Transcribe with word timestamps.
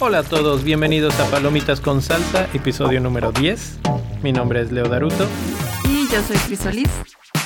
Hola 0.00 0.20
a 0.20 0.22
todos, 0.22 0.62
bienvenidos 0.62 1.18
a 1.18 1.28
Palomitas 1.30 1.80
con 1.80 2.02
Salsa, 2.02 2.48
episodio 2.54 3.00
número 3.00 3.32
10. 3.32 3.80
Mi 4.22 4.32
nombre 4.32 4.60
es 4.60 4.70
Leo 4.70 4.88
Daruto. 4.88 5.26
Y 5.84 6.06
yo 6.08 6.22
soy 6.22 6.36
Crisolis. 6.36 6.88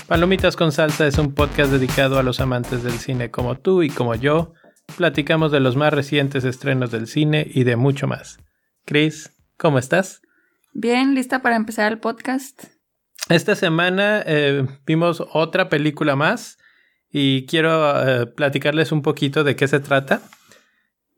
Palomitas 0.07 0.55
con 0.55 0.71
Salsa 0.71 1.07
es 1.07 1.17
un 1.17 1.33
podcast 1.35 1.73
dedicado 1.73 2.19
a 2.19 2.23
los 2.23 2.41
amantes 2.41 2.83
del 2.83 2.99
cine 2.99 3.31
como 3.31 3.57
tú 3.57 3.83
y 3.83 3.89
como 3.89 4.15
yo. 4.15 4.53
Platicamos 4.97 5.51
de 5.51 5.61
los 5.61 5.77
más 5.77 5.95
recientes 5.95 6.45
estrenos 6.45 6.91
del 6.91 7.07
cine 7.07 7.47
y 7.51 7.65
de 7.65 7.77
mucho 7.77 8.07
más. 8.07 8.39
Chris, 8.85 9.33
¿cómo 9.57 9.79
estás? 9.79 10.21
Bien, 10.75 11.15
lista 11.15 11.41
para 11.43 11.57
empezar 11.57 11.91
el 11.91 11.99
podcast. 11.99 12.65
Esta 13.29 13.55
semana 13.55 14.23
eh, 14.27 14.67
vimos 14.85 15.23
otra 15.33 15.69
película 15.69 16.17
más 16.17 16.59
y 17.11 17.47
quiero 17.47 18.23
eh, 18.23 18.27
platicarles 18.27 18.91
un 18.91 19.03
poquito 19.03 19.45
de 19.45 19.55
qué 19.55 19.69
se 19.69 19.81
trata. 19.81 20.23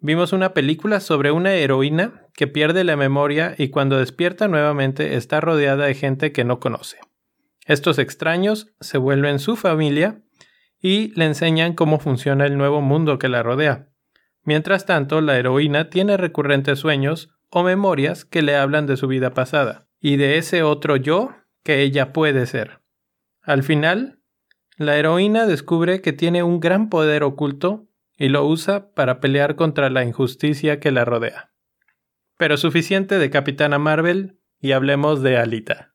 Vimos 0.01 0.33
una 0.33 0.53
película 0.53 1.01
sobre 1.01 1.31
una 1.31 1.55
heroína 1.55 2.27
que 2.35 2.47
pierde 2.47 2.85
la 2.85 2.97
memoria 2.97 3.55
y 3.57 3.69
cuando 3.69 3.99
despierta 3.99 4.49
nuevamente 4.49 5.17
está 5.17 5.41
rodeada 5.41 5.87
de 5.87 5.95
gente 5.95 6.33
que 6.33 6.45
no 6.45 6.61
conoce. 6.61 6.99
Estos 7.65 7.99
extraños 7.99 8.75
se 8.81 8.99
vuelven 8.99 9.39
su 9.39 9.57
familia 9.57 10.21
y 10.79 11.19
le 11.19 11.25
enseñan 11.25 11.73
cómo 11.73 11.99
funciona 11.99 12.45
el 12.45 12.59
nuevo 12.59 12.83
mundo 12.83 13.19
que 13.19 13.31
la 13.31 13.43
rodea. 13.43 13.89
Mientras 14.43 14.85
tanto, 14.85 15.23
la 15.23 15.39
heroína 15.39 15.89
tiene 15.89 16.19
recurrentes 16.19 16.79
sueños 16.79 17.31
o 17.49 17.63
memorias 17.63 18.27
que 18.27 18.43
le 18.43 18.57
hablan 18.57 18.87
de 18.87 18.99
su 18.99 19.09
vida 19.09 19.31
pasada 19.33 19.89
y 20.01 20.17
de 20.17 20.37
ese 20.37 20.63
otro 20.63 20.97
yo 20.97 21.31
que 21.65 21.83
ella 21.83 22.13
puede 22.13 22.47
ser. 22.47 22.81
Al 23.43 23.63
final, 23.63 24.21
la 24.77 24.97
heroína 24.97 25.47
descubre 25.47 26.01
que 26.01 26.13
tiene 26.13 26.43
un 26.43 26.61
gran 26.61 26.89
poder 26.89 27.25
oculto 27.25 27.89
y 28.17 28.29
lo 28.29 28.47
usa 28.47 28.93
para 28.93 29.21
pelear 29.21 29.57
contra 29.57 29.91
la 29.91 30.05
injusticia 30.05 30.79
que 30.79 30.93
la 30.93 31.05
rodea. 31.05 31.53
Pero 32.37 32.57
suficiente 32.57 33.19
de 33.19 33.31
Capitana 33.31 33.79
Marvel 33.79 34.39
y 34.61 34.73
hablemos 34.73 35.23
de 35.23 35.37
Alita. 35.37 35.95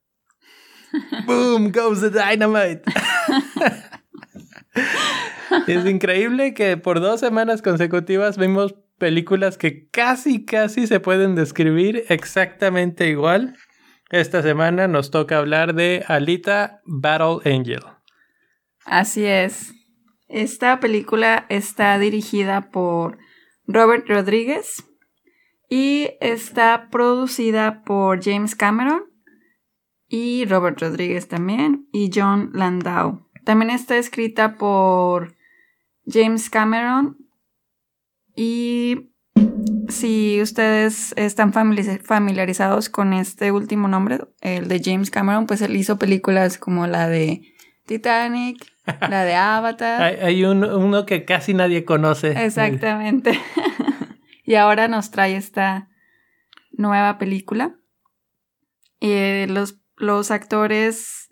Boom 1.26 1.72
goes 1.72 2.00
the 2.00 2.10
dynamite. 2.10 2.82
es 5.66 5.86
increíble 5.86 6.54
que 6.54 6.76
por 6.76 7.00
dos 7.00 7.20
semanas 7.20 7.62
consecutivas 7.62 8.38
vimos 8.38 8.74
películas 8.98 9.56
que 9.56 9.88
casi 9.88 10.44
casi 10.44 10.86
se 10.86 11.00
pueden 11.00 11.34
describir 11.34 12.04
exactamente 12.08 13.08
igual. 13.08 13.56
Esta 14.10 14.42
semana 14.42 14.88
nos 14.88 15.12
toca 15.12 15.38
hablar 15.38 15.72
de 15.74 16.04
Alita 16.08 16.80
Battle 16.84 17.38
Angel. 17.44 17.82
Así 18.84 19.24
es. 19.24 19.72
Esta 20.26 20.80
película 20.80 21.46
está 21.48 21.96
dirigida 21.96 22.72
por 22.72 23.18
Robert 23.68 24.08
Rodríguez 24.08 24.84
y 25.68 26.10
está 26.20 26.88
producida 26.90 27.84
por 27.84 28.20
James 28.20 28.56
Cameron 28.56 29.04
y 30.08 30.44
Robert 30.46 30.80
Rodríguez 30.80 31.28
también 31.28 31.88
y 31.92 32.10
John 32.12 32.50
Landau. 32.52 33.28
También 33.44 33.70
está 33.70 33.96
escrita 33.96 34.56
por 34.56 35.36
James 36.04 36.50
Cameron 36.50 37.16
y 38.34 39.09
si 39.90 40.40
ustedes 40.42 41.12
están 41.16 41.52
familiarizados 41.52 42.88
con 42.88 43.12
este 43.12 43.52
último 43.52 43.88
nombre, 43.88 44.18
el 44.40 44.68
de 44.68 44.80
James 44.82 45.10
Cameron, 45.10 45.46
pues 45.46 45.62
él 45.62 45.76
hizo 45.76 45.98
películas 45.98 46.58
como 46.58 46.86
la 46.86 47.08
de 47.08 47.42
Titanic, 47.86 48.66
la 49.08 49.24
de 49.24 49.34
Avatar. 49.36 50.02
hay, 50.02 50.44
uno 50.44 51.06
que 51.06 51.24
casi 51.24 51.54
nadie 51.54 51.84
conoce. 51.84 52.44
Exactamente. 52.44 53.38
y 54.44 54.54
ahora 54.54 54.88
nos 54.88 55.10
trae 55.10 55.36
esta 55.36 55.88
nueva 56.72 57.18
película. 57.18 57.76
Y 59.00 59.46
los, 59.46 59.80
los 59.96 60.30
actores 60.30 61.28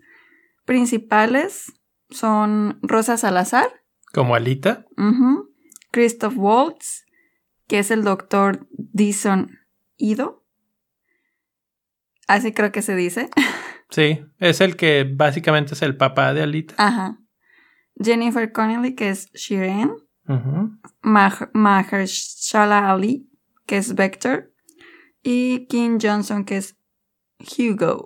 principales 0.65 1.73
son 2.09 2.79
Rosa 2.81 3.17
Salazar. 3.17 3.67
Como 4.11 4.35
Alita. 4.35 4.85
Christoph 5.91 6.33
Waltz, 6.35 7.05
que 7.69 7.79
es 7.79 7.91
el 7.91 8.03
doctor 8.03 8.67
Dison 8.71 9.59
Ido. 9.95 10.43
Así 12.27 12.51
creo 12.51 12.73
que 12.73 12.81
se 12.81 12.97
dice. 12.97 13.29
Sí, 13.91 14.23
es 14.37 14.61
el 14.61 14.75
que 14.75 15.03
básicamente 15.03 15.73
es 15.73 15.81
el 15.81 15.97
papá 15.97 16.31
de 16.35 16.43
Alita. 16.43 16.75
Ajá. 16.77 17.17
Jennifer 17.95 18.51
Connelly, 18.51 18.93
que 18.93 19.09
es 19.09 19.31
Shiren. 19.33 19.95
Mahershala 21.01 22.91
Ali, 22.91 23.27
que 23.65 23.77
es 23.77 23.95
Vector. 23.95 24.53
Y 25.23 25.65
Kim 25.65 25.97
Johnson, 25.99 26.45
que 26.45 26.57
es 26.57 26.77
Hugo. 27.39 28.05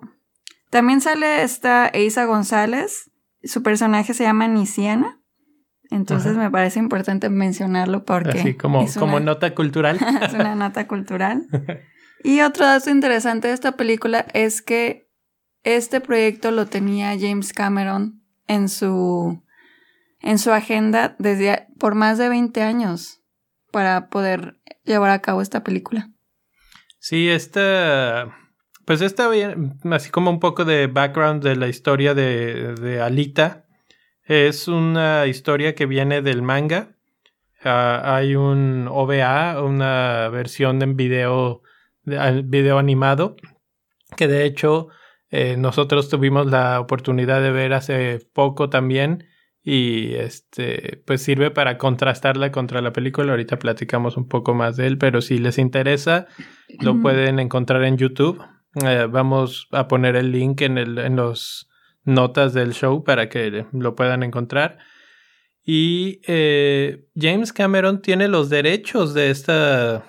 También 0.69 1.01
sale 1.01 1.43
esta 1.43 1.89
Eisa 1.89 2.23
González. 2.23 3.11
Su 3.43 3.61
personaje 3.61 4.13
se 4.13 4.23
llama 4.23 4.47
Nisiana. 4.47 5.19
Entonces 5.93 6.35
me 6.35 6.49
parece 6.49 6.79
importante 6.79 7.29
mencionarlo 7.29 8.03
porque. 8.03 8.39
Así 8.39 8.53
como, 8.55 8.85
como 8.97 9.19
nota 9.19 9.53
cultural. 9.53 9.99
es 10.21 10.33
una 10.33 10.55
nota 10.55 10.87
cultural. 10.87 11.47
Y 12.25 12.39
otro 12.39 12.65
dato 12.65 12.89
interesante 12.89 13.49
de 13.49 13.53
esta 13.53 13.73
película 13.73 14.25
es 14.33 14.61
que 14.61 15.09
este 15.63 15.99
proyecto 15.99 16.51
lo 16.51 16.67
tenía 16.67 17.19
James 17.19 17.51
Cameron 17.51 18.21
en 18.47 18.69
su, 18.69 19.43
en 20.21 20.39
su 20.39 20.51
agenda 20.53 21.17
desde 21.19 21.67
por 21.77 21.95
más 21.95 22.17
de 22.17 22.29
20 22.29 22.61
años 22.61 23.21
para 23.73 24.07
poder 24.07 24.57
llevar 24.85 25.11
a 25.11 25.21
cabo 25.21 25.41
esta 25.41 25.65
película. 25.65 26.11
Sí, 26.99 27.27
esta, 27.27 28.33
pues 28.85 29.01
bien, 29.29 29.77
así 29.91 30.09
como 30.09 30.31
un 30.31 30.39
poco 30.39 30.63
de 30.63 30.87
background 30.87 31.43
de 31.43 31.57
la 31.57 31.67
historia 31.67 32.13
de, 32.13 32.73
de 32.75 33.01
Alita. 33.01 33.62
Es 34.25 34.69
una 34.69 35.27
historia 35.27 35.75
que 35.75 35.85
viene 35.85 36.21
del 36.21 36.41
manga. 36.41 36.95
Ah, 37.63 38.15
hay 38.15 38.35
un 38.35 38.87
OVA, 38.89 39.61
una 39.61 40.29
versión 40.29 40.81
en 40.81 40.95
video, 40.95 41.61
video 42.05 42.77
animado, 42.77 43.35
que 44.15 44.27
de 44.27 44.45
hecho 44.45 44.87
eh, 45.29 45.57
nosotros 45.57 46.09
tuvimos 46.09 46.47
la 46.47 46.79
oportunidad 46.79 47.41
de 47.41 47.51
ver 47.51 47.73
hace 47.73 48.19
poco 48.33 48.69
también 48.69 49.25
y 49.61 50.13
este 50.15 51.01
pues 51.05 51.21
sirve 51.21 51.51
para 51.51 51.77
contrastarla 51.77 52.51
contra 52.51 52.81
la 52.81 52.93
película. 52.93 53.31
Ahorita 53.31 53.59
platicamos 53.59 54.15
un 54.15 54.27
poco 54.27 54.53
más 54.53 54.77
de 54.77 54.87
él, 54.87 54.97
pero 54.97 55.21
si 55.21 55.37
les 55.37 55.57
interesa 55.57 56.27
lo 56.79 57.01
pueden 57.01 57.39
encontrar 57.39 57.83
en 57.83 57.97
YouTube. 57.97 58.41
Eh, 58.85 59.07
vamos 59.09 59.67
a 59.71 59.87
poner 59.87 60.15
el 60.15 60.31
link 60.31 60.61
en 60.61 60.77
el 60.77 60.97
en 60.97 61.15
los 61.15 61.69
notas 62.03 62.53
del 62.53 62.73
show 62.73 63.03
para 63.03 63.29
que 63.29 63.65
lo 63.71 63.95
puedan 63.95 64.23
encontrar. 64.23 64.77
Y 65.65 66.19
eh, 66.27 67.05
James 67.15 67.53
Cameron 67.53 68.01
tiene 68.01 68.27
los 68.27 68.49
derechos 68.49 69.13
de 69.13 69.29
esta 69.29 70.03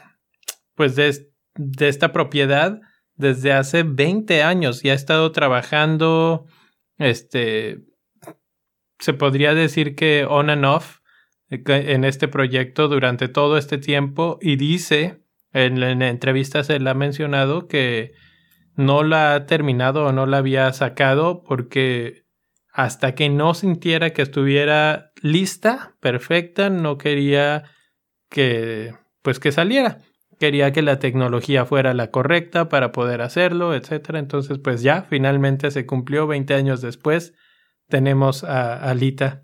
pues 0.74 0.96
de, 0.96 1.28
de 1.54 1.88
esta 1.88 2.12
propiedad 2.12 2.80
desde 3.16 3.52
hace 3.52 3.84
20 3.84 4.42
años 4.42 4.84
y 4.84 4.90
ha 4.90 4.94
estado 4.94 5.30
trabajando, 5.32 6.46
este, 6.98 7.84
se 8.98 9.12
podría 9.12 9.54
decir 9.54 9.94
que 9.94 10.26
on 10.28 10.50
and 10.50 10.64
off 10.64 10.98
eh, 11.50 11.62
en 11.66 12.04
este 12.04 12.28
proyecto 12.28 12.88
durante 12.88 13.28
todo 13.28 13.56
este 13.56 13.78
tiempo 13.78 14.38
y 14.40 14.56
dice, 14.56 15.20
en, 15.52 15.82
en 15.82 16.02
entrevistas 16.02 16.70
él 16.70 16.86
ha 16.88 16.94
mencionado 16.94 17.68
que 17.68 18.12
no 18.76 19.02
la 19.02 19.34
ha 19.34 19.46
terminado 19.46 20.06
o 20.06 20.12
no 20.12 20.26
la 20.26 20.38
había 20.38 20.72
sacado 20.72 21.42
porque 21.42 22.24
hasta 22.72 23.14
que 23.14 23.28
no 23.28 23.54
sintiera 23.54 24.10
que 24.10 24.22
estuviera 24.22 25.12
lista, 25.22 25.94
perfecta, 26.00 26.70
no 26.70 26.98
quería 26.98 27.64
que 28.28 28.94
pues 29.22 29.38
que 29.38 29.52
saliera 29.52 29.98
quería 30.38 30.72
que 30.72 30.82
la 30.82 30.98
tecnología 30.98 31.64
fuera 31.64 31.94
la 31.94 32.10
correcta 32.10 32.68
para 32.68 32.92
poder 32.92 33.22
hacerlo, 33.22 33.74
etcétera. 33.74 34.18
Entonces, 34.18 34.58
pues 34.58 34.82
ya 34.82 35.02
finalmente 35.02 35.70
se 35.70 35.86
cumplió 35.86 36.26
20 36.26 36.54
años 36.54 36.80
después. 36.80 37.34
Tenemos 37.88 38.44
a 38.44 38.74
Alita. 38.90 39.42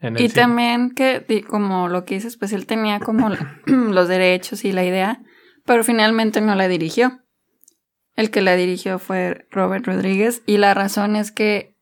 En 0.00 0.16
el 0.16 0.22
y 0.22 0.28
también 0.28 0.90
que, 0.90 1.44
como 1.48 1.88
lo 1.88 2.04
que 2.04 2.16
dices, 2.16 2.36
pues 2.36 2.52
él 2.52 2.66
tenía 2.66 3.00
como 3.00 3.30
los 3.66 4.08
derechos 4.08 4.64
y 4.64 4.72
la 4.72 4.84
idea, 4.84 5.20
pero 5.64 5.84
finalmente 5.84 6.40
no 6.40 6.54
la 6.54 6.68
dirigió. 6.68 7.21
El 8.14 8.30
que 8.30 8.42
la 8.42 8.56
dirigió 8.56 8.98
fue 8.98 9.46
Robert 9.50 9.86
Rodríguez 9.86 10.42
y 10.46 10.58
la 10.58 10.74
razón 10.74 11.16
es 11.16 11.32
que 11.32 11.76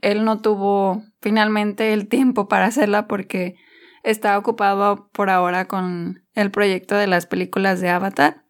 él 0.00 0.24
no 0.24 0.40
tuvo 0.40 1.02
finalmente 1.20 1.92
el 1.92 2.08
tiempo 2.08 2.48
para 2.48 2.66
hacerla 2.66 3.06
porque 3.06 3.56
está 4.02 4.38
ocupado 4.38 5.10
por 5.12 5.30
ahora 5.30 5.66
con 5.66 6.24
el 6.34 6.50
proyecto 6.50 6.94
de 6.96 7.06
las 7.06 7.26
películas 7.26 7.80
de 7.80 7.90
Avatar. 7.90 8.44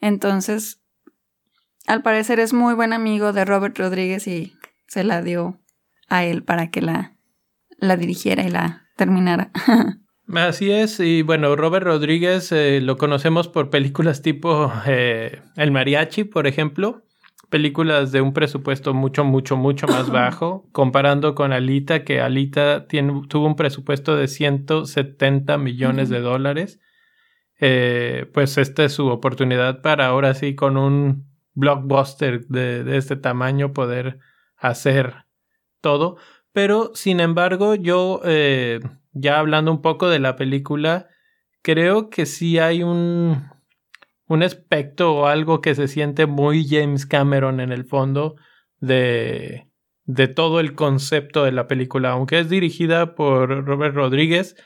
Entonces, 0.00 0.80
al 1.86 2.02
parecer 2.02 2.40
es 2.40 2.52
muy 2.52 2.74
buen 2.74 2.92
amigo 2.92 3.32
de 3.32 3.44
Robert 3.44 3.78
Rodríguez 3.78 4.26
y 4.26 4.54
se 4.86 5.04
la 5.04 5.22
dio 5.22 5.60
a 6.08 6.24
él 6.24 6.42
para 6.42 6.70
que 6.70 6.82
la, 6.82 7.16
la 7.76 7.96
dirigiera 7.96 8.42
y 8.44 8.50
la 8.50 8.88
terminara. 8.96 9.50
Así 10.34 10.70
es, 10.70 11.00
y 11.00 11.22
bueno, 11.22 11.56
Robert 11.56 11.86
Rodríguez 11.86 12.52
eh, 12.52 12.80
lo 12.82 12.98
conocemos 12.98 13.48
por 13.48 13.70
películas 13.70 14.20
tipo 14.20 14.70
eh, 14.86 15.40
El 15.56 15.70
Mariachi, 15.70 16.24
por 16.24 16.46
ejemplo, 16.46 17.02
películas 17.48 18.12
de 18.12 18.20
un 18.20 18.34
presupuesto 18.34 18.92
mucho, 18.92 19.24
mucho, 19.24 19.56
mucho 19.56 19.86
más 19.86 20.10
bajo, 20.12 20.68
comparando 20.72 21.34
con 21.34 21.54
Alita, 21.54 22.04
que 22.04 22.20
Alita 22.20 22.86
tiene, 22.86 23.22
tuvo 23.28 23.46
un 23.46 23.56
presupuesto 23.56 24.16
de 24.16 24.28
170 24.28 25.56
millones 25.56 26.10
de 26.10 26.20
dólares. 26.20 26.78
Eh, 27.60 28.30
pues 28.34 28.58
esta 28.58 28.84
es 28.84 28.92
su 28.92 29.08
oportunidad 29.08 29.80
para 29.80 30.06
ahora 30.06 30.34
sí 30.34 30.54
con 30.54 30.76
un 30.76 31.26
blockbuster 31.54 32.46
de, 32.46 32.84
de 32.84 32.96
este 32.98 33.16
tamaño 33.16 33.72
poder 33.72 34.18
hacer 34.58 35.24
todo. 35.80 36.18
Pero, 36.52 36.92
sin 36.94 37.20
embargo, 37.20 37.74
yo, 37.74 38.20
eh, 38.24 38.80
ya 39.20 39.38
hablando 39.38 39.70
un 39.70 39.82
poco 39.82 40.08
de 40.08 40.18
la 40.18 40.36
película, 40.36 41.08
creo 41.62 42.10
que 42.10 42.26
sí 42.26 42.58
hay 42.58 42.82
un, 42.82 43.48
un 44.26 44.42
aspecto 44.42 45.14
o 45.14 45.26
algo 45.26 45.60
que 45.60 45.74
se 45.74 45.88
siente 45.88 46.26
muy 46.26 46.66
James 46.68 47.06
Cameron 47.06 47.60
en 47.60 47.72
el 47.72 47.84
fondo 47.84 48.36
de, 48.80 49.68
de 50.04 50.28
todo 50.28 50.60
el 50.60 50.74
concepto 50.74 51.44
de 51.44 51.52
la 51.52 51.66
película. 51.66 52.10
Aunque 52.10 52.38
es 52.38 52.48
dirigida 52.48 53.14
por 53.14 53.64
Robert 53.64 53.94
Rodríguez, 53.94 54.56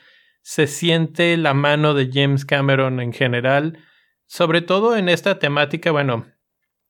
se 0.41 0.67
siente 0.67 1.35
la 1.37 1.53
mano 1.53 1.93
de 1.93 2.09
James 2.11 2.45
Cameron 2.45 2.99
en 2.99 3.13
general, 3.13 3.79
sobre 4.25 4.61
todo 4.61 4.95
en 4.97 5.09
esta 5.09 5.39
temática, 5.39 5.91
bueno, 5.91 6.25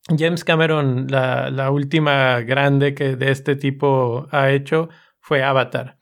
James 0.09 0.43
Cameron, 0.43 1.07
la, 1.09 1.49
la, 1.49 1.71
última 1.71 2.41
grande 2.41 2.93
que 2.93 3.15
de 3.15 3.31
este 3.31 3.55
tipo 3.55 4.27
ha 4.31 4.51
hecho 4.51 4.89
fue 5.19 5.43
Avatar. 5.43 5.97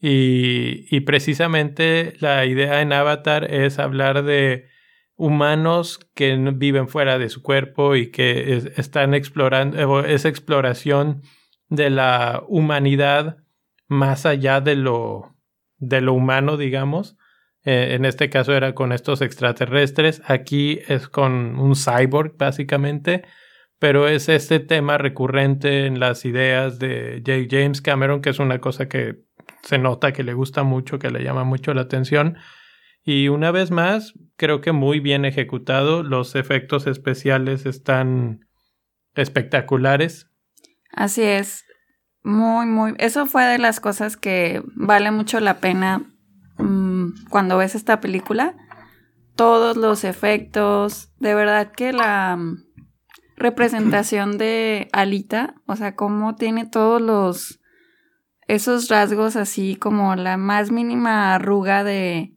Y, 0.00 0.86
y, 0.90 1.00
precisamente 1.00 2.14
la 2.20 2.46
idea 2.46 2.80
en 2.80 2.92
Avatar 2.92 3.52
es 3.52 3.78
hablar 3.78 4.22
de 4.24 4.68
humanos 5.16 5.98
que 6.14 6.34
viven 6.54 6.88
fuera 6.88 7.18
de 7.18 7.28
su 7.28 7.42
cuerpo 7.42 7.94
y 7.96 8.10
que 8.10 8.72
están 8.76 9.12
explorando 9.12 10.00
esa 10.04 10.30
exploración 10.30 11.20
de 11.68 11.90
la 11.90 12.42
humanidad 12.48 13.36
más 13.88 14.24
allá 14.24 14.62
de 14.62 14.76
lo, 14.76 15.36
de 15.76 16.00
lo 16.00 16.14
humano, 16.14 16.56
digamos. 16.56 17.18
Eh, 17.64 17.94
en 17.94 18.06
este 18.06 18.30
caso 18.30 18.54
era 18.54 18.74
con 18.74 18.92
estos 18.92 19.20
extraterrestres. 19.20 20.22
Aquí 20.24 20.80
es 20.88 21.08
con 21.08 21.58
un 21.58 21.74
cyborg, 21.76 22.38
básicamente 22.38 23.24
pero 23.80 24.08
es 24.08 24.28
este 24.28 24.60
tema 24.60 24.98
recurrente 24.98 25.86
en 25.86 26.00
las 26.00 26.26
ideas 26.26 26.78
de. 26.78 27.22
James 27.50 27.80
Cameron, 27.80 28.20
que 28.20 28.28
es 28.28 28.38
una 28.38 28.60
cosa 28.60 28.88
que 28.88 29.22
se 29.62 29.78
nota 29.78 30.12
que 30.12 30.22
le 30.22 30.34
gusta 30.34 30.62
mucho, 30.62 30.98
que 30.98 31.10
le 31.10 31.22
llama 31.22 31.44
mucho 31.44 31.74
la 31.74 31.82
atención. 31.82 32.36
Y 33.02 33.28
una 33.28 33.50
vez 33.50 33.70
más, 33.70 34.14
creo 34.36 34.60
que 34.60 34.72
muy 34.72 35.00
bien 35.00 35.24
ejecutado, 35.24 36.02
los 36.02 36.34
efectos 36.34 36.86
especiales 36.86 37.66
están 37.66 38.46
espectaculares. 39.14 40.30
Así 40.92 41.22
es, 41.22 41.64
muy, 42.22 42.66
muy. 42.66 42.94
Eso 42.98 43.26
fue 43.26 43.44
de 43.44 43.58
las 43.58 43.80
cosas 43.80 44.16
que 44.16 44.62
vale 44.74 45.10
mucho 45.10 45.40
la 45.40 45.58
pena 45.58 46.02
mmm, 46.58 47.10
cuando 47.30 47.56
ves 47.58 47.74
esta 47.74 48.00
película. 48.00 48.54
Todos 49.36 49.76
los 49.76 50.04
efectos, 50.04 51.12
de 51.18 51.34
verdad 51.34 51.72
que 51.72 51.92
la 51.92 52.38
representación 53.36 54.36
de 54.36 54.88
Alita, 54.92 55.54
o 55.66 55.76
sea, 55.76 55.96
cómo 55.96 56.36
tiene 56.36 56.66
todos 56.66 57.00
los 57.00 57.59
esos 58.54 58.88
rasgos 58.88 59.36
así 59.36 59.76
como 59.76 60.16
la 60.16 60.36
más 60.36 60.70
mínima 60.70 61.34
arruga 61.34 61.84
de 61.84 62.34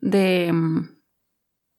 de 0.00 0.52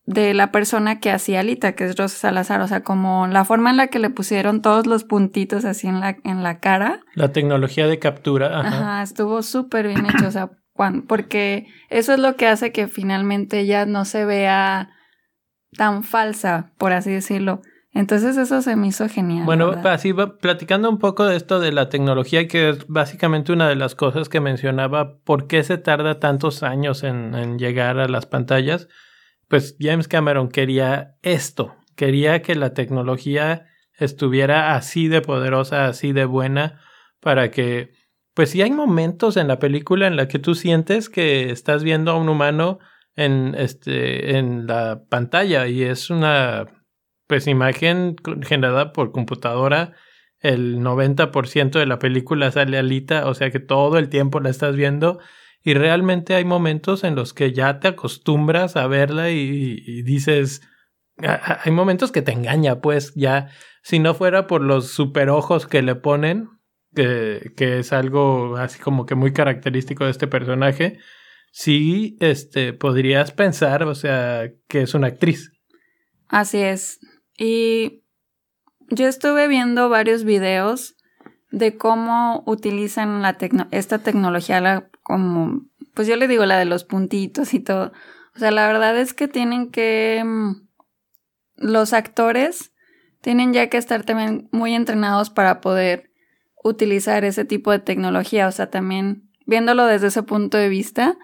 de 0.05 0.33
la 0.33 0.51
persona 0.51 0.99
que 0.99 1.11
hacía 1.11 1.39
Alita, 1.39 1.75
que 1.75 1.85
es 1.85 1.95
Rosa 1.95 2.17
Salazar, 2.17 2.59
o 2.61 2.67
sea, 2.67 2.83
como 2.83 3.27
la 3.27 3.45
forma 3.45 3.69
en 3.69 3.77
la 3.77 3.87
que 3.87 3.99
le 3.99 4.09
pusieron 4.09 4.61
todos 4.61 4.85
los 4.85 5.05
puntitos 5.05 5.63
así 5.63 5.87
en 5.87 6.01
la, 6.01 6.17
en 6.25 6.43
la 6.43 6.59
cara. 6.59 6.99
La 7.15 7.31
tecnología 7.31 7.87
de 7.87 7.99
captura. 7.99 8.59
Ajá, 8.59 8.67
ajá 8.67 9.03
estuvo 9.03 9.41
súper 9.41 9.87
bien 9.87 10.05
hecho, 10.05 10.27
o 10.27 10.31
sea, 10.31 10.51
porque 11.07 11.67
eso 11.89 12.13
es 12.13 12.19
lo 12.19 12.35
que 12.35 12.47
hace 12.47 12.71
que 12.71 12.87
finalmente 12.87 13.59
ella 13.61 13.85
no 13.85 14.03
se 14.05 14.25
vea 14.25 14.89
tan 15.77 16.03
falsa, 16.03 16.73
por 16.77 16.91
así 16.91 17.11
decirlo. 17.11 17.61
Entonces 17.93 18.37
eso 18.37 18.61
se 18.61 18.75
me 18.75 18.87
hizo 18.87 19.07
genial. 19.07 19.45
Bueno, 19.45 19.75
así 19.83 20.13
platicando 20.13 20.89
un 20.89 20.97
poco 20.97 21.25
de 21.25 21.35
esto 21.35 21.59
de 21.59 21.71
la 21.71 21.89
tecnología, 21.89 22.47
que 22.47 22.69
es 22.69 22.87
básicamente 22.87 23.51
una 23.51 23.69
de 23.69 23.75
las 23.75 23.93
cosas 23.93 24.29
que 24.29 24.39
mencionaba, 24.39 25.19
¿por 25.19 25.45
qué 25.47 25.63
se 25.63 25.77
tarda 25.77 26.19
tantos 26.19 26.63
años 26.63 27.03
en, 27.03 27.35
en 27.35 27.59
llegar 27.59 27.99
a 27.99 28.07
las 28.07 28.25
pantallas? 28.25 28.87
Pues 29.47 29.77
James 29.79 30.07
Cameron 30.07 30.49
quería 30.49 31.17
esto, 31.21 31.75
quería 31.95 32.41
que 32.41 32.55
la 32.55 32.73
tecnología 32.73 33.67
estuviera 33.99 34.75
así 34.75 35.07
de 35.07 35.21
poderosa, 35.21 35.85
así 35.85 36.13
de 36.13 36.25
buena, 36.25 36.81
para 37.19 37.51
que, 37.51 37.91
pues 38.33 38.49
si 38.49 38.63
hay 38.63 38.71
momentos 38.71 39.37
en 39.37 39.47
la 39.47 39.59
película 39.59 40.07
en 40.07 40.15
la 40.15 40.27
que 40.27 40.39
tú 40.39 40.55
sientes 40.55 41.09
que 41.09 41.51
estás 41.51 41.83
viendo 41.83 42.11
a 42.11 42.17
un 42.17 42.29
humano 42.29 42.79
en, 43.15 43.53
este, 43.55 44.37
en 44.37 44.65
la 44.65 45.03
pantalla 45.07 45.67
y 45.67 45.83
es 45.83 46.09
una 46.09 46.65
pues 47.27 47.47
imagen 47.47 48.15
generada 48.41 48.93
por 48.93 49.11
computadora, 49.11 49.93
el 50.39 50.79
90% 50.79 51.79
de 51.79 51.85
la 51.85 51.99
película 51.99 52.51
sale 52.51 52.77
alita, 52.77 53.27
o 53.27 53.33
sea 53.33 53.49
que 53.49 53.59
todo 53.59 53.97
el 53.97 54.09
tiempo 54.09 54.39
la 54.39 54.49
estás 54.49 54.75
viendo 54.75 55.19
y 55.63 55.73
realmente 55.73 56.35
hay 56.35 56.43
momentos 56.43 57.05
en 57.05 57.15
los 57.15 57.33
que 57.33 57.53
ya 57.53 57.79
te 57.79 57.87
acostumbras 57.87 58.75
a 58.75 58.87
verla 58.87 59.31
y, 59.31 60.01
dices, 60.03 60.61
hay 61.17 61.71
momentos 61.71 62.11
que 62.11 62.21
te 62.21 62.33
engaña, 62.33 62.81
pues 62.81 63.13
ya, 63.15 63.49
si 63.81 63.99
no 63.99 64.13
fuera 64.13 64.45
por 64.47 64.61
los 64.61 64.89
super 64.89 65.29
ojos 65.29 65.65
que 65.65 65.81
le 65.81 65.95
ponen, 65.95 66.49
que, 66.93 67.53
que 67.55 67.79
es 67.79 67.93
algo 67.93 68.57
así 68.57 68.79
como 68.79 69.05
que 69.05 69.15
muy 69.15 69.31
característico 69.31 70.03
de 70.03 70.11
este 70.11 70.27
personaje, 70.27 70.99
sí, 71.53 72.17
este, 72.19 72.73
podrías 72.73 73.31
pensar, 73.31 73.83
o 73.83 73.95
sea, 73.95 74.51
que 74.67 74.81
es 74.81 74.93
una 74.93 75.07
actriz. 75.07 75.53
Así 76.27 76.57
es. 76.57 76.99
Y 77.37 78.03
yo 78.89 79.07
estuve 79.07 79.47
viendo 79.47 79.89
varios 79.89 80.23
videos 80.23 80.95
de 81.51 81.77
cómo 81.77 82.43
utilizan 82.45 83.21
la 83.21 83.37
esta 83.71 83.99
tecnología 83.99 84.89
como, 85.03 85.65
pues 85.93 86.07
yo 86.07 86.15
le 86.15 86.27
digo 86.27 86.45
la 86.45 86.57
de 86.57 86.65
los 86.65 86.83
puntitos 86.83 87.53
y 87.53 87.59
todo. 87.59 87.91
O 88.35 88.39
sea, 88.39 88.51
la 88.51 88.65
verdad 88.67 88.97
es 88.97 89.13
que 89.13 89.27
tienen 89.27 89.69
que, 89.71 90.23
mm, 90.25 90.67
los 91.57 91.93
actores 91.93 92.73
tienen 93.21 93.53
ya 93.53 93.69
que 93.69 93.77
estar 93.77 94.03
también 94.03 94.49
muy 94.51 94.73
entrenados 94.73 95.29
para 95.29 95.61
poder 95.61 96.11
utilizar 96.63 97.23
ese 97.23 97.45
tipo 97.45 97.71
de 97.71 97.79
tecnología. 97.79 98.47
O 98.47 98.51
sea, 98.51 98.69
también 98.69 99.29
viéndolo 99.45 99.85
desde 99.85 100.07
ese 100.07 100.23
punto 100.23 100.57
de 100.57 100.69
vista, 100.69 101.17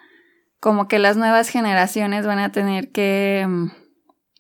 como 0.60 0.88
que 0.88 1.00
las 1.00 1.18
nuevas 1.18 1.50
generaciones 1.50 2.25
van 2.25 2.39
a 2.39 2.51
tener 2.51 2.92
que 2.92 3.46
mm, 3.48 3.72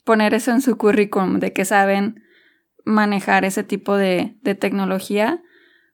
poner 0.09 0.33
eso 0.33 0.49
en 0.49 0.61
su 0.61 0.75
currículum, 0.75 1.37
de 1.37 1.53
que 1.53 1.65
saben 1.65 2.23
manejar 2.83 3.45
ese 3.45 3.63
tipo 3.63 3.95
de, 3.95 4.39
tecnología, 4.59 5.39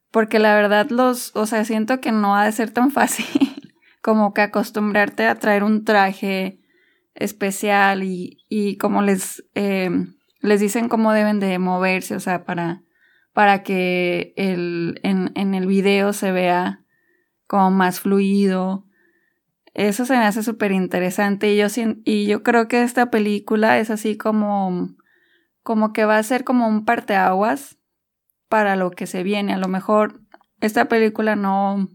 porque 0.10 0.40
la 0.40 0.56
verdad 0.56 0.90
los, 0.90 1.36
o 1.36 1.46
sea, 1.46 1.66
siento 1.66 2.00
que 2.00 2.14
no 2.14 2.34
ha 2.38 2.46
de 2.46 2.54
ser 2.54 2.72
tan 2.72 2.92
fácil 2.92 3.26
como 4.02 4.34
que 4.34 4.40
acostumbrarte 4.40 5.26
a 5.26 5.36
traer 5.36 5.66
un 5.66 5.84
traje 5.84 6.62
especial 7.14 8.04
y, 8.04 8.46
y 8.48 8.78
como 8.78 9.02
les, 9.02 9.44
eh, 9.54 9.90
les 10.40 10.62
dicen 10.62 10.88
cómo 10.88 11.12
deben 11.12 11.42
de 11.42 11.60
moverse, 11.60 12.16
o 12.16 12.22
sea, 12.22 12.46
para, 12.46 12.84
para 13.34 13.64
que 13.64 14.34
el, 14.38 15.02
en, 15.04 15.34
en 15.36 15.56
el 15.56 15.68
video 15.68 16.14
se 16.14 16.32
vea 16.32 16.86
como 17.48 17.70
más 17.70 18.00
fluido 18.00 18.85
eso 19.76 20.06
se 20.06 20.14
me 20.14 20.24
hace 20.24 20.42
súper 20.42 20.72
interesante 20.72 21.54
y 21.54 21.58
yo, 21.58 21.68
y 22.06 22.26
yo 22.26 22.44
creo 22.44 22.70
que 22.70 22.82
esta 22.82 23.12
película 23.12 23.78
es 23.78 23.90
así 23.90 24.16
como, 24.16 24.96
como 25.64 25.92
que 25.92 26.06
va 26.06 26.18
a 26.18 26.24
ser 26.24 26.46
como 26.46 26.68
un 26.68 26.86
parteaguas 26.86 27.78
para 28.48 28.78
lo 28.78 28.92
que 28.92 29.06
se 29.06 29.22
viene. 29.22 29.54
A 29.54 29.58
lo 29.58 29.68
mejor 29.68 30.22
esta 30.62 30.86
película 30.86 31.36
no... 31.36 31.92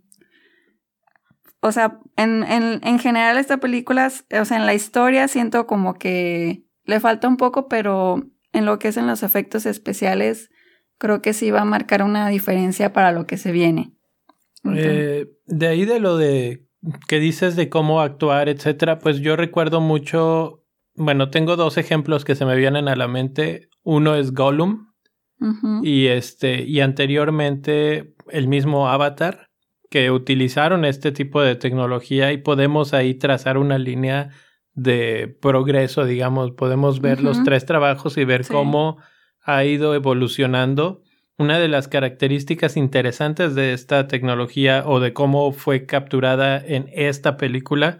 O 1.62 1.72
sea, 1.72 1.98
en, 2.16 2.42
en, 2.42 2.80
en 2.84 2.98
general 2.98 3.38
esta 3.38 3.58
película, 3.58 4.12
o 4.38 4.44
sea, 4.44 4.56
en 4.58 4.66
la 4.66 4.74
historia 4.74 5.26
siento 5.26 5.66
como 5.66 5.94
que 5.94 6.64
le 6.84 7.00
falta 7.00 7.28
un 7.28 7.38
poco, 7.38 7.66
pero 7.68 8.22
en 8.52 8.66
lo 8.66 8.78
que 8.78 8.88
es 8.88 8.98
en 8.98 9.06
los 9.06 9.22
efectos 9.22 9.64
especiales, 9.64 10.50
creo 10.98 11.22
que 11.22 11.32
sí 11.32 11.50
va 11.50 11.62
a 11.62 11.66
marcar 11.66 12.02
una 12.02 12.28
diferencia 12.28 12.92
para 12.92 13.12
lo 13.12 13.26
que 13.26 13.38
se 13.38 13.52
viene. 13.52 13.94
Eh, 14.64 15.30
de 15.46 15.66
ahí 15.66 15.86
de 15.86 16.00
lo 16.00 16.18
de 16.18 16.69
que 17.08 17.20
dices 17.20 17.56
de 17.56 17.68
cómo 17.68 18.00
actuar, 18.00 18.48
etcétera, 18.48 18.98
pues 18.98 19.20
yo 19.20 19.36
recuerdo 19.36 19.80
mucho, 19.80 20.64
bueno, 20.94 21.30
tengo 21.30 21.56
dos 21.56 21.76
ejemplos 21.76 22.24
que 22.24 22.34
se 22.34 22.46
me 22.46 22.56
vienen 22.56 22.88
a 22.88 22.96
la 22.96 23.08
mente. 23.08 23.68
Uno 23.82 24.14
es 24.14 24.32
Gollum 24.32 24.88
y 25.82 26.08
este, 26.08 26.62
y 26.64 26.80
anteriormente 26.80 28.14
el 28.28 28.46
mismo 28.46 28.88
Avatar, 28.88 29.48
que 29.88 30.10
utilizaron 30.10 30.84
este 30.84 31.12
tipo 31.12 31.40
de 31.42 31.56
tecnología 31.56 32.30
y 32.32 32.38
podemos 32.38 32.92
ahí 32.92 33.14
trazar 33.14 33.56
una 33.56 33.78
línea 33.78 34.30
de 34.74 35.34
progreso, 35.40 36.04
digamos, 36.04 36.52
podemos 36.52 37.00
ver 37.00 37.22
los 37.22 37.42
tres 37.42 37.66
trabajos 37.66 38.16
y 38.16 38.24
ver 38.24 38.46
cómo 38.46 38.98
ha 39.42 39.64
ido 39.64 39.94
evolucionando. 39.94 41.02
Una 41.40 41.58
de 41.58 41.68
las 41.68 41.88
características 41.88 42.76
interesantes 42.76 43.54
de 43.54 43.72
esta 43.72 44.06
tecnología 44.08 44.82
o 44.84 45.00
de 45.00 45.14
cómo 45.14 45.52
fue 45.52 45.86
capturada 45.86 46.62
en 46.62 46.90
esta 46.92 47.38
película 47.38 47.98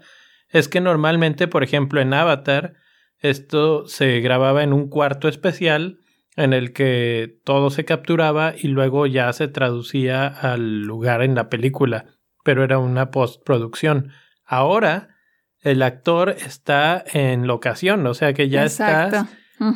es 0.49 0.67
que 0.67 0.79
normalmente, 0.79 1.47
por 1.47 1.63
ejemplo, 1.63 1.99
en 2.01 2.13
Avatar, 2.13 2.75
esto 3.17 3.87
se 3.87 4.19
grababa 4.19 4.61
en 4.61 4.73
un 4.73 4.89
cuarto 4.89 5.27
especial 5.27 5.97
en 6.35 6.53
el 6.53 6.71
que 6.71 7.39
todo 7.43 7.71
se 7.71 7.83
capturaba 7.83 8.53
y 8.55 8.67
luego 8.67 9.07
ya 9.07 9.33
se 9.33 9.47
traducía 9.47 10.27
al 10.27 10.83
lugar 10.83 11.23
en 11.23 11.33
la 11.33 11.49
película, 11.49 12.05
pero 12.43 12.63
era 12.63 12.77
una 12.77 13.09
postproducción. 13.09 14.11
Ahora 14.45 15.15
el 15.61 15.81
actor 15.81 16.29
está 16.29 17.03
en 17.11 17.47
locación, 17.47 18.05
o 18.05 18.13
sea 18.13 18.33
que 18.33 18.49
ya 18.49 18.65
está 18.65 19.27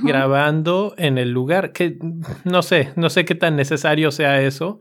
grabando 0.03 0.95
en 0.97 1.17
el 1.17 1.31
lugar, 1.31 1.71
que 1.71 1.97
no 2.43 2.63
sé, 2.63 2.91
no 2.95 3.09
sé 3.09 3.25
qué 3.25 3.35
tan 3.35 3.55
necesario 3.55 4.11
sea 4.11 4.41
eso, 4.41 4.79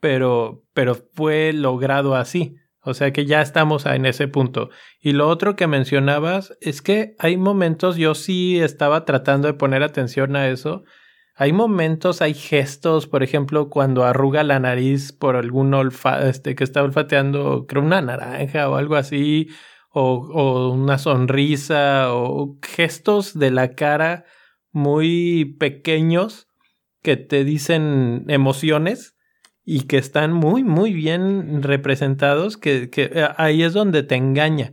pero, 0.00 0.62
pero 0.74 0.94
fue 1.14 1.52
logrado 1.52 2.14
así. 2.14 2.56
O 2.84 2.94
sea 2.94 3.12
que 3.12 3.26
ya 3.26 3.40
estamos 3.40 3.86
en 3.86 4.06
ese 4.06 4.26
punto. 4.26 4.70
Y 5.00 5.12
lo 5.12 5.28
otro 5.28 5.54
que 5.54 5.68
mencionabas 5.68 6.56
es 6.60 6.82
que 6.82 7.14
hay 7.20 7.36
momentos, 7.36 7.96
yo 7.96 8.14
sí 8.14 8.60
estaba 8.60 9.04
tratando 9.04 9.46
de 9.46 9.54
poner 9.54 9.84
atención 9.84 10.34
a 10.34 10.48
eso. 10.48 10.82
Hay 11.36 11.52
momentos, 11.52 12.20
hay 12.20 12.34
gestos, 12.34 13.06
por 13.06 13.22
ejemplo, 13.22 13.70
cuando 13.70 14.04
arruga 14.04 14.42
la 14.42 14.58
nariz 14.58 15.12
por 15.12 15.36
algún 15.36 15.72
olfa, 15.72 16.28
este, 16.28 16.56
que 16.56 16.64
está 16.64 16.82
olfateando, 16.82 17.66
creo, 17.68 17.82
una 17.84 18.02
naranja 18.02 18.68
o 18.68 18.74
algo 18.74 18.96
así, 18.96 19.48
o, 19.90 20.14
o 20.16 20.72
una 20.72 20.98
sonrisa, 20.98 22.12
o 22.12 22.58
gestos 22.60 23.38
de 23.38 23.52
la 23.52 23.74
cara 23.76 24.24
muy 24.72 25.56
pequeños 25.58 26.48
que 27.02 27.16
te 27.16 27.44
dicen 27.44 28.24
emociones 28.28 29.16
y 29.64 29.86
que 29.86 29.98
están 29.98 30.32
muy, 30.32 30.64
muy 30.64 30.92
bien 30.92 31.62
representados, 31.62 32.56
que, 32.56 32.90
que 32.90 33.10
eh, 33.12 33.28
ahí 33.36 33.62
es 33.62 33.72
donde 33.72 34.02
te 34.02 34.16
engaña. 34.16 34.72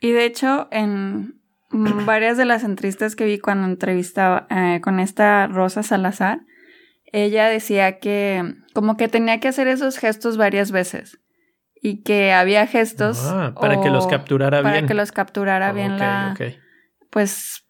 Y 0.00 0.12
de 0.12 0.24
hecho, 0.24 0.68
en 0.70 1.40
varias 2.06 2.36
de 2.36 2.44
las 2.44 2.64
entrevistas 2.64 3.16
que 3.16 3.24
vi 3.24 3.38
cuando 3.38 3.66
entrevistaba 3.66 4.46
eh, 4.50 4.80
con 4.82 5.00
esta 5.00 5.46
Rosa 5.46 5.82
Salazar, 5.82 6.40
ella 7.12 7.48
decía 7.48 7.98
que 7.98 8.54
como 8.72 8.96
que 8.96 9.08
tenía 9.08 9.38
que 9.40 9.48
hacer 9.48 9.68
esos 9.68 9.98
gestos 9.98 10.36
varias 10.36 10.72
veces 10.72 11.20
y 11.74 12.02
que 12.02 12.32
había 12.32 12.66
gestos 12.66 13.20
ah, 13.24 13.54
para 13.60 13.80
que 13.82 13.90
los 13.90 14.06
capturara 14.06 14.62
bien 14.62 14.72
para 14.72 14.86
que 14.86 14.94
los 14.94 15.12
capturara 15.12 15.72
bien 15.72 15.98
la 15.98 16.34
pues 17.10 17.61